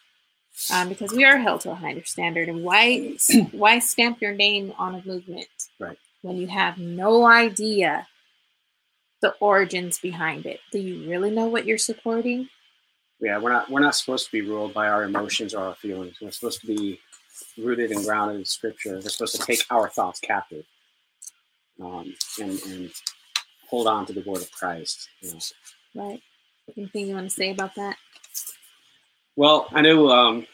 [0.74, 2.50] um, because we are held to a higher standard.
[2.50, 3.16] And why
[3.52, 5.48] why stamp your name on a movement
[5.80, 6.00] right.
[6.24, 8.08] when you have no idea
[9.22, 10.60] the origins behind it?
[10.72, 12.50] Do you really know what you're supporting?
[13.20, 16.18] Yeah, we're not we're not supposed to be ruled by our emotions or our feelings.
[16.22, 17.00] We're supposed to be
[17.58, 18.94] rooted and grounded in Scripture.
[18.94, 20.66] We're supposed to take our thoughts captive
[21.82, 22.92] um, and, and
[23.70, 25.10] hold on to the word of Christ.
[25.22, 25.40] You know.
[25.96, 26.22] Right.
[26.78, 27.98] Anything you want to say about that?
[29.36, 30.10] Well, I know.
[30.10, 30.48] Um,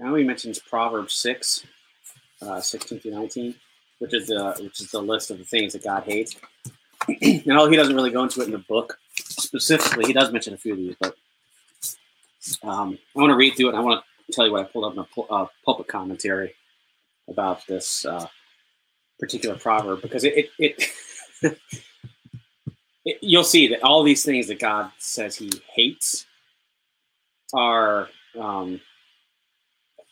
[0.00, 1.64] I know he mentions Proverbs six,
[2.40, 3.54] uh, sixteen through nineteen,
[3.98, 6.36] which is the which is the list of the things that God hates.
[7.22, 10.54] and know, he doesn't really go into it in the book specifically, he does mention
[10.54, 10.96] a few of these.
[11.00, 11.16] But
[12.62, 13.74] um, I want to read through it.
[13.74, 16.54] I want to tell you what I pulled up in a uh, pulpit commentary
[17.28, 18.26] about this uh,
[19.18, 20.90] particular proverb because it it, it
[23.04, 26.26] it, you'll see that all these things that God says He hates
[27.54, 28.08] are
[28.38, 28.80] um,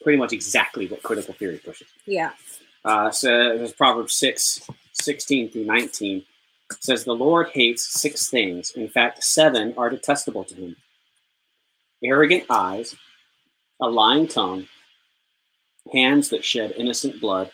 [0.03, 1.89] pretty much exactly what critical theory pushes.
[2.07, 2.33] Yeah.
[2.85, 6.25] Uh, so there's Proverbs 6, 16 through 19
[6.81, 8.73] says the Lord hates six things.
[8.73, 10.77] In fact, seven are detestable to him.
[12.05, 12.95] Arrogant eyes,
[13.81, 14.69] a lying tongue,
[15.93, 17.51] hands that shed innocent blood,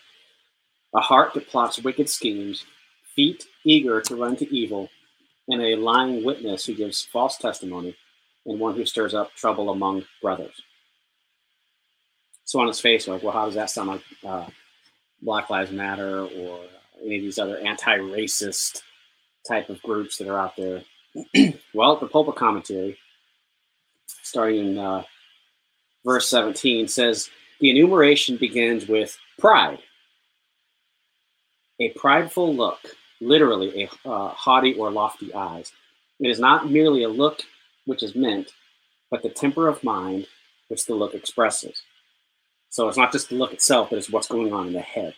[0.94, 2.64] a heart that plots wicked schemes,
[3.14, 4.88] feet eager to run to evil,
[5.48, 7.96] and a lying witness who gives false testimony,
[8.46, 10.60] and one who stirs up trouble among brothers.
[12.44, 14.46] So on his face, like, well, how does that sound like uh,
[15.22, 16.60] Black Lives Matter or
[17.02, 18.82] any of these other anti-racist
[19.46, 20.82] type of groups that are out there?
[21.74, 22.98] well, the pulpit commentary,
[24.06, 25.02] starting in uh,
[26.04, 27.30] verse 17, says
[27.60, 29.78] the enumeration begins with pride,
[31.80, 32.78] a prideful look
[33.20, 35.72] literally a uh, haughty or lofty eyes.
[36.20, 37.40] It is not merely a look
[37.86, 38.52] which is meant,
[39.10, 40.26] but the temper of mind
[40.68, 41.82] which the look expresses.
[42.70, 45.14] So it's not just the look itself, but it's what's going on in the head.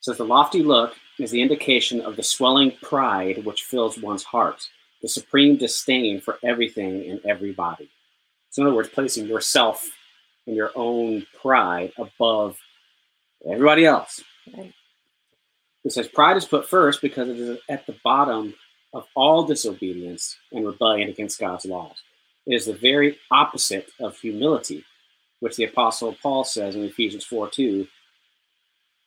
[0.00, 4.24] So it's the lofty look is the indication of the swelling pride which fills one's
[4.24, 4.68] heart,
[5.02, 7.90] the supreme disdain for everything and everybody.
[8.50, 9.88] So in other words, placing yourself
[10.46, 12.58] and your own pride above
[13.48, 14.22] everybody else.
[14.56, 14.72] Right.
[15.84, 18.54] It says pride is put first because it is at the bottom
[18.94, 21.96] of all disobedience and rebellion against God's laws.
[22.46, 24.84] It is the very opposite of humility,
[25.40, 27.86] which the Apostle Paul says in Ephesians 4 2.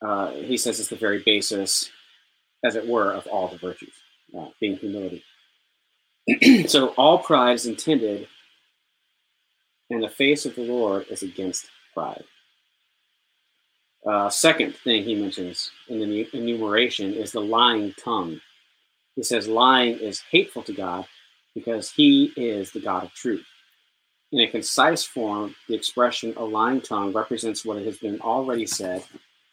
[0.01, 1.89] Uh, he says it's the very basis,
[2.63, 3.93] as it were, of all the virtues,
[4.37, 5.23] uh, being humility.
[6.67, 8.27] so all pride is intended,
[9.89, 12.23] and the face of the Lord is against pride.
[14.05, 18.39] Uh, second thing he mentions in the enumeration is the lying tongue.
[19.15, 21.05] He says lying is hateful to God
[21.53, 23.45] because he is the God of truth.
[24.31, 29.03] In a concise form, the expression a lying tongue represents what has been already said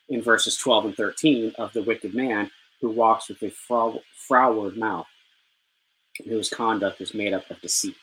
[0.08, 2.50] in verses 12 and 13 of the wicked man
[2.84, 3.50] who walks with a
[4.28, 5.06] froward mouth,
[6.28, 7.96] whose conduct is made up of deceit.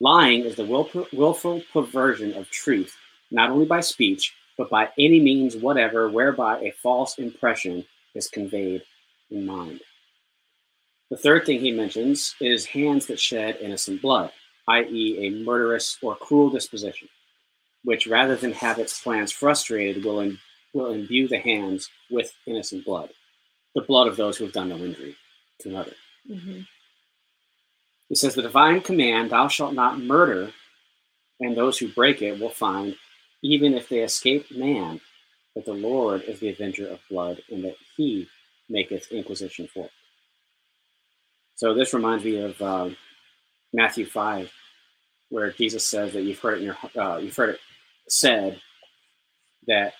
[0.00, 0.64] Lying is the
[1.12, 2.96] willful perversion of truth,
[3.30, 7.84] not only by speech, but by any means whatever whereby a false impression
[8.14, 8.82] is conveyed
[9.30, 9.82] in mind.
[11.10, 14.32] The third thing he mentions is hands that shed innocent blood,
[14.68, 17.10] i.e., a murderous or cruel disposition,
[17.84, 20.32] which rather than have its plans frustrated will,
[20.72, 23.10] will imbue the hands with innocent blood,
[23.74, 25.16] the blood of those who have done no injury
[25.60, 25.92] to another.
[26.28, 26.60] Mm-hmm.
[28.08, 30.52] He says, The divine command, thou shalt not murder,
[31.40, 32.96] and those who break it will find
[33.42, 35.00] even if they escape man,
[35.54, 38.28] that the Lord is the avenger of blood, and that he
[38.68, 39.92] maketh inquisition for it.
[41.54, 42.90] So this reminds me of uh,
[43.72, 44.52] Matthew 5,
[45.30, 47.60] where Jesus says that you've heard it, in your, uh, you've heard it
[48.08, 48.60] said
[49.66, 49.94] that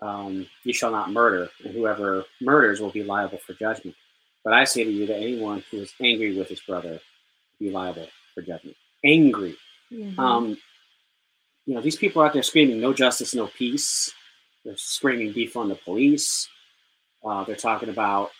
[0.00, 3.96] um, you shall not murder, and whoever murders will be liable for judgment.
[4.44, 7.00] But I say to you that anyone who is angry with his brother will
[7.58, 8.76] be liable for judgment.
[9.04, 9.56] Angry.
[9.92, 10.18] Mm-hmm.
[10.18, 10.58] Um,
[11.66, 14.12] you know, these people out there screaming no justice, no peace.
[14.64, 16.48] They're screaming defund the police.
[17.24, 18.30] Uh, they're talking about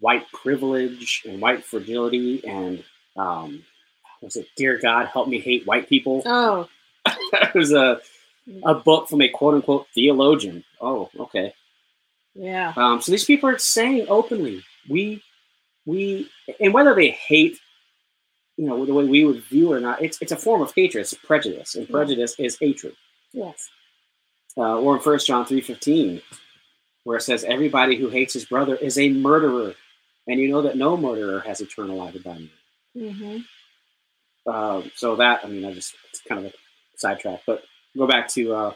[0.00, 2.82] white privilege and white fragility and
[3.16, 3.64] um,
[4.20, 6.22] was it Dear God, help me hate white people?
[6.24, 6.68] Oh,
[7.06, 8.00] it was a
[8.64, 10.64] a book from a quote unquote theologian.
[10.80, 11.54] Oh, okay.
[12.34, 12.72] Yeah.
[12.76, 15.22] Um, so these people are saying openly, we
[15.86, 16.28] we
[16.60, 17.58] and whether they hate
[18.56, 20.72] you know the way we would view it or not it's it's a form of
[20.74, 22.94] hatred it's prejudice and prejudice is hatred
[23.32, 23.70] yes
[24.56, 26.22] uh, or in first john 3.15
[27.04, 29.74] where it says everybody who hates his brother is a murderer
[30.28, 32.48] and you know that no murderer has eternal life abide
[32.94, 33.38] in mm-hmm.
[34.50, 36.54] uh, so that i mean i just it's kind of a
[36.96, 37.62] sidetrack but
[37.96, 38.74] go back to uh,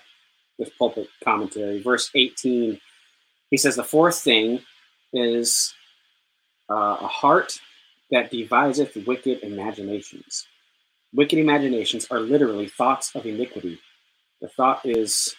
[0.59, 2.81] this pulpit commentary verse 18
[3.51, 4.61] he says the fourth thing
[5.13, 5.75] is
[6.71, 7.61] uh, a heart
[8.11, 10.47] that deviseth wicked imaginations.
[11.13, 13.79] Wicked imaginations are literally thoughts of iniquity.
[14.41, 15.35] The thought is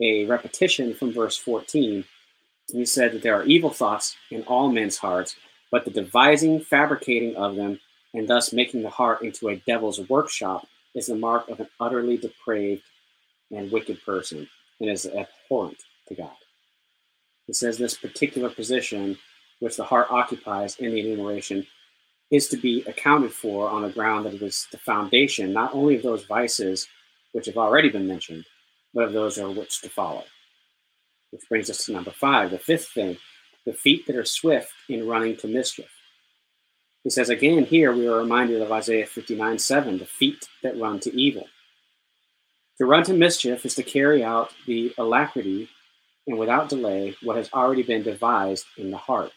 [0.00, 2.04] a repetition from verse 14.
[2.72, 5.36] He said that there are evil thoughts in all men's hearts,
[5.70, 7.80] but the devising, fabricating of them,
[8.14, 12.16] and thus making the heart into a devil's workshop is the mark of an utterly
[12.16, 12.82] depraved
[13.50, 14.48] and wicked person
[14.80, 15.78] and is abhorrent
[16.08, 16.36] to God.
[17.48, 19.18] It says this particular position,
[19.60, 21.66] which the heart occupies in the enumeration,
[22.30, 25.96] is to be accounted for on the ground that it is the foundation not only
[25.96, 26.86] of those vices
[27.32, 28.44] which have already been mentioned,
[28.92, 30.24] but of those are which to follow.
[31.30, 33.16] Which brings us to number five, the fifth thing,
[33.64, 35.90] the feet that are swift in running to mischief.
[37.04, 41.00] He says again here, we are reminded of Isaiah 59 7, the feet that run
[41.00, 41.46] to evil.
[42.78, 45.68] To run to mischief is to carry out the alacrity
[46.26, 49.32] and without delay what has already been devised in the heart.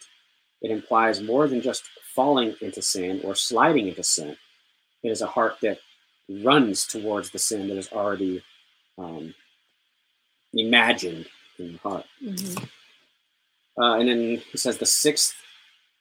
[0.60, 1.84] It implies more than just
[2.14, 4.36] falling into sin or sliding into sin.
[5.02, 5.78] It is a heart that
[6.28, 8.44] runs towards the sin that is already
[8.96, 9.34] um,
[10.54, 11.26] imagined
[11.58, 12.04] in the heart.
[12.22, 12.64] Mm-hmm.
[13.82, 14.18] Uh, and then
[14.50, 15.34] he says the sixth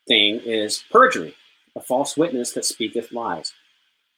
[0.08, 1.36] thing is perjury,
[1.76, 3.54] a false witness that speaketh lies.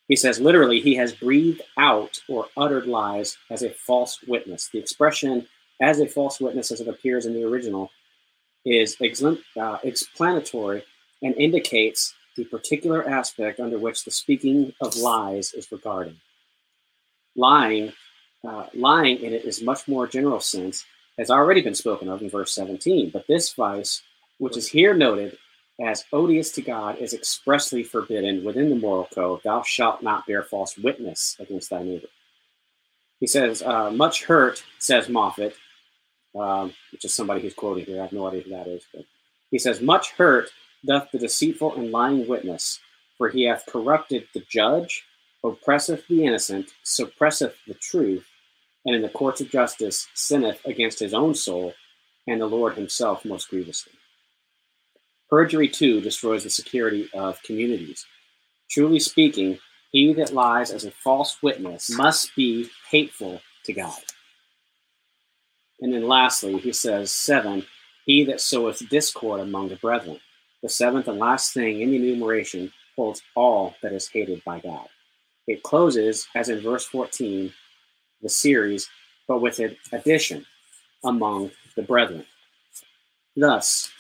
[0.07, 4.69] He says literally, he has breathed out or uttered lies as a false witness.
[4.71, 5.47] The expression
[5.81, 7.89] as a false witness, as it appears in the original,
[8.65, 10.83] is uh, explanatory
[11.21, 16.17] and indicates the particular aspect under which the speaking of lies is regarded.
[17.35, 17.93] Lying,
[18.47, 20.85] uh, lying in it is much more general sense,
[21.17, 24.01] has already been spoken of in verse 17, but this vice,
[24.39, 25.37] which is here noted
[25.83, 29.41] as odious to God, is expressly forbidden within the moral code.
[29.43, 32.07] Thou shalt not bear false witness against thy neighbor.
[33.19, 35.53] He says, uh, much hurt, says Moffatt,
[36.35, 37.99] um, which is somebody who's quoted here.
[37.99, 39.05] I have no idea who that is, but
[39.51, 40.49] he says, much hurt
[40.85, 42.79] doth the deceitful and lying witness,
[43.17, 45.05] for he hath corrupted the judge,
[45.43, 48.25] oppresseth the innocent, suppresseth the truth,
[48.85, 51.73] and in the courts of justice sinneth against his own soul
[52.27, 53.93] and the Lord himself most grievously.
[55.33, 58.05] Perjury, too, destroys the security of communities.
[58.69, 59.57] Truly speaking,
[59.91, 63.97] he that lies as a false witness must be hateful to God.
[65.79, 67.65] And then lastly, he says, seven,
[68.05, 70.19] he that soweth discord among the brethren.
[70.61, 74.85] The seventh and last thing in the enumeration holds all that is hated by God.
[75.47, 77.51] It closes, as in verse 14,
[78.21, 78.87] the series,
[79.27, 80.45] but with an addition
[81.03, 82.23] among the brethren.
[83.35, 83.91] Thus,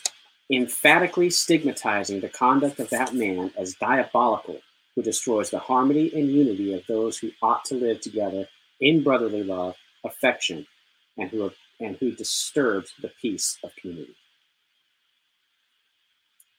[0.51, 4.59] emphatically stigmatizing the conduct of that man as diabolical,
[4.95, 8.47] who destroys the harmony and unity of those who ought to live together
[8.79, 10.65] in brotherly love, affection,
[11.17, 14.15] and who and who disturbs the peace of community.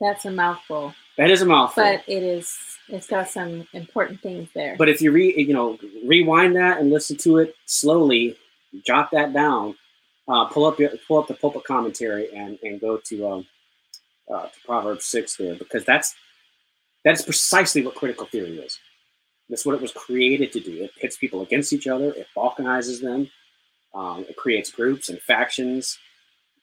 [0.01, 0.95] That's a mouthful.
[1.16, 1.82] That is a mouthful.
[1.82, 2.57] But it is
[2.89, 4.76] it's got some important things there.
[4.76, 8.37] But if you re you know rewind that and listen to it slowly,
[8.85, 9.76] jot that down,
[10.28, 13.47] uh, pull up your, pull up the pulpit commentary and and go to um,
[14.33, 16.14] uh, to Proverbs six there because that's
[17.05, 18.79] that's precisely what critical theory is.
[19.51, 20.85] That's what it was created to do.
[20.85, 22.12] It pits people against each other.
[22.12, 23.31] It balkanizes them.
[23.95, 25.99] Um, it creates groups and factions,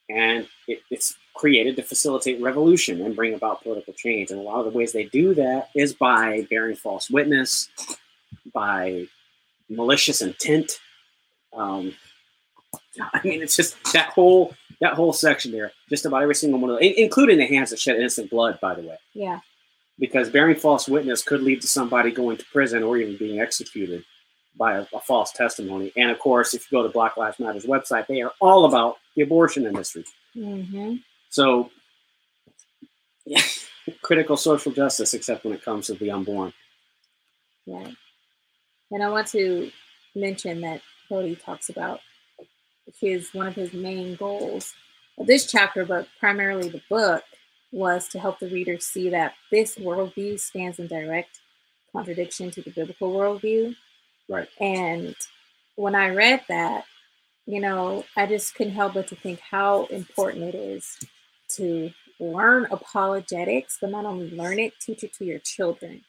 [0.10, 4.32] and it, it's created to facilitate revolution and bring about political change.
[4.32, 7.70] And a lot of the ways they do that is by bearing false witness,
[8.54, 9.06] by
[9.70, 10.80] malicious intent.
[11.54, 11.94] Um,
[13.14, 15.72] I mean, it's just that whole that whole section there.
[15.90, 18.60] Just about every single one of those, including the hands that shed innocent blood.
[18.62, 19.40] By the way, yeah,
[20.00, 24.04] because bearing false witness could lead to somebody going to prison or even being executed
[24.58, 25.94] by a, a, false testimony.
[25.96, 28.98] And of course, if you go to Black Lives Matter's website, they are all about
[29.16, 30.04] the abortion industry.
[30.36, 30.96] Mm-hmm.
[31.30, 31.70] So,
[33.26, 33.42] yeah,
[34.02, 36.52] critical social justice, except when it comes to the unborn.
[37.66, 37.96] Right.
[38.92, 39.72] And I want to
[40.16, 42.02] mention that Cody talks about
[43.00, 44.74] his one of his main goals
[45.18, 47.24] of this chapter, but primarily the book,
[47.72, 51.40] was to help the reader see that this worldview stands in direct
[51.92, 53.76] contradiction to the biblical worldview.
[54.28, 54.50] Right.
[54.60, 55.16] And
[55.76, 56.86] when I read that,
[57.46, 60.98] you know, I just couldn't help but to think how important it is
[61.56, 66.04] to learn apologetics, but not only learn it, teach it to your children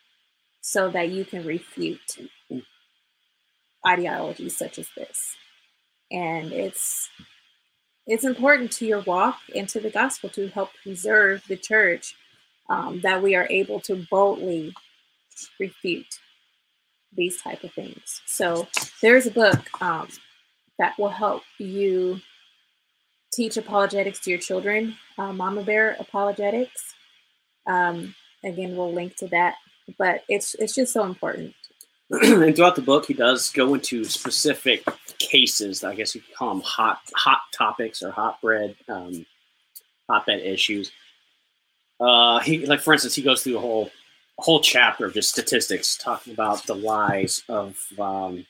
[0.61, 2.63] so that you can refute mm.
[3.87, 5.37] ideologies such as this.
[6.13, 7.09] And it's
[8.07, 12.15] it's important to your walk into the gospel to help preserve the church
[12.69, 14.75] um, that we are able to boldly
[15.59, 16.19] refute
[17.15, 18.23] these type of things.
[18.27, 18.67] So
[19.01, 20.09] there's a book um,
[20.79, 22.21] that will help you
[23.33, 26.95] teach apologetics to your children, uh, Mama Bear Apologetics.
[27.67, 29.57] Um, again, we'll link to that,
[29.99, 31.55] but it's it's just so important.
[32.23, 34.85] and throughout the book, he does go into specific
[35.19, 35.83] cases.
[35.83, 39.25] I guess you could call them hot hot topics or hot bread um,
[40.11, 40.93] hotbed issues.
[41.99, 43.91] Uh, he like for instance, he goes through a whole
[44.39, 48.45] whole chapter of just statistics talking about the lies of um,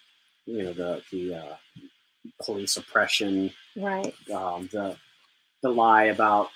[0.46, 1.56] you know the the uh,
[2.42, 4.12] police oppression, right?
[4.34, 4.96] Um, the
[5.62, 6.48] the lie about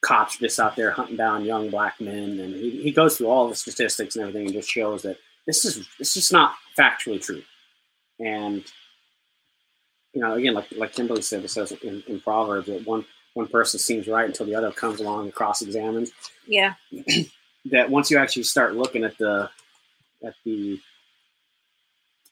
[0.00, 3.48] cops just out there hunting down young black men, and he, he goes through all
[3.48, 7.42] the statistics and everything, and just shows that this is this is not factually true.
[8.18, 8.64] And
[10.12, 13.46] you know, again, like like Kimberly said, it says in, in Proverbs that one one
[13.46, 16.10] person seems right until the other comes along and cross examines.
[16.46, 16.74] Yeah.
[17.66, 19.50] that once you actually start looking at the
[20.24, 20.80] at the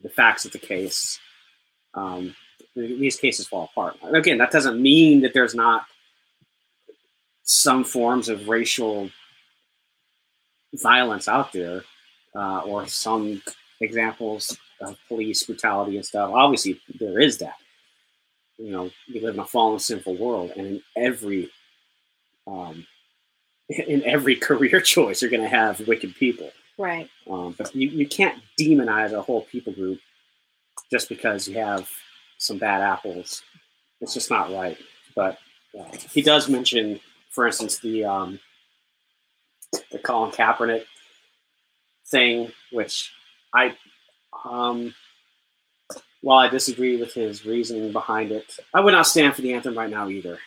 [0.03, 1.19] the facts of the case,
[1.95, 2.35] um,
[2.75, 3.97] these cases fall apart.
[4.03, 5.87] Again, that doesn't mean that there's not
[7.43, 9.11] some forms of racial
[10.75, 11.85] violence out there,
[12.35, 13.43] uh, or some
[13.80, 16.30] examples of police brutality and stuff.
[16.32, 17.57] Obviously, there is that.
[18.59, 21.51] You know, we live in a fallen, sinful world, and in every
[22.47, 22.87] um,
[23.68, 26.51] in every career choice, you're going to have wicked people.
[26.76, 27.09] Right.
[27.30, 30.01] Um, but you, you can't demonize a whole people group
[30.91, 31.89] just because you have
[32.39, 33.43] some bad apples.
[34.01, 34.76] It's just not right.
[35.14, 35.39] But
[35.78, 38.41] uh, he does mention, for instance, the um,
[39.91, 40.85] the Colin Kaepernick
[42.15, 43.12] thing, which
[43.53, 43.77] I,
[44.45, 44.95] um,
[46.23, 49.77] while I disagree with his reasoning behind it, I would not stand for the anthem
[49.77, 50.39] right now either.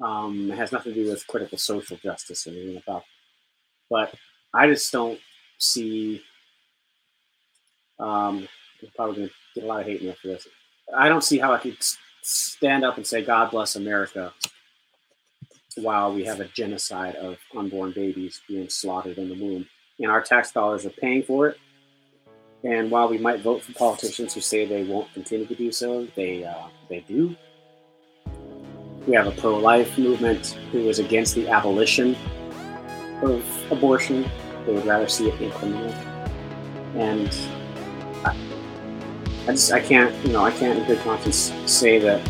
[0.00, 3.04] Um, it has nothing to do with critical social justice or anything about.
[3.90, 4.14] But
[4.54, 5.20] I just don't
[5.58, 6.22] see.
[7.98, 8.48] Um,
[8.82, 10.48] I'm probably going to get a lot of hate mail for this.
[10.96, 11.76] I don't see how I could
[12.22, 14.32] stand up and say God bless America
[15.76, 19.66] while we have a genocide of unborn babies being slaughtered in the womb,
[19.98, 21.58] and our tax dollars are paying for it.
[22.64, 26.06] And while we might vote for politicians who say they won't continue to do so,
[26.16, 27.36] they uh, they do.
[29.06, 32.16] We have a pro life movement who is against the abolition
[33.22, 34.30] of abortion.
[34.64, 35.94] They would rather see it implemented.
[36.94, 37.28] And
[38.24, 38.34] I,
[39.46, 42.26] I just I can't you know I can't in good conscience say that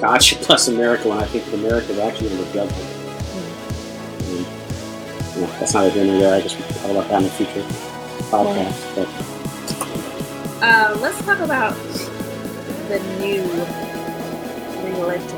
[0.00, 2.97] God should bless America when I think that America is actually under judgment.
[5.38, 6.34] I mean, you know, that's not a dinner there.
[6.34, 7.62] I guess we can talk about that in a future
[8.30, 8.94] podcast.
[8.94, 9.08] But
[10.60, 11.76] Uh, let's talk about
[12.88, 13.42] the new
[14.82, 15.37] religion.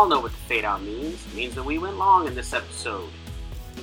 [0.00, 1.26] Y'all know what the fade out means.
[1.26, 3.10] It means that we went long in this episode.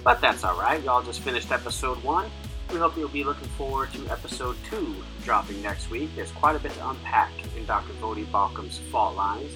[0.03, 2.31] But that's alright, y'all just finished episode one.
[2.71, 6.09] We hope you'll be looking forward to episode two dropping next week.
[6.15, 7.93] There's quite a bit to unpack in Dr.
[8.01, 9.51] Voddie Baucham's fault lines.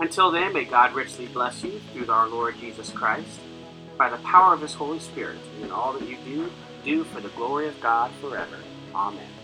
[0.00, 3.38] Until then, may God richly bless you through our Lord Jesus Christ,
[3.96, 6.50] by the power of his Holy Spirit, and in all that you do,
[6.84, 8.58] do for the glory of God forever.
[8.92, 9.35] Amen.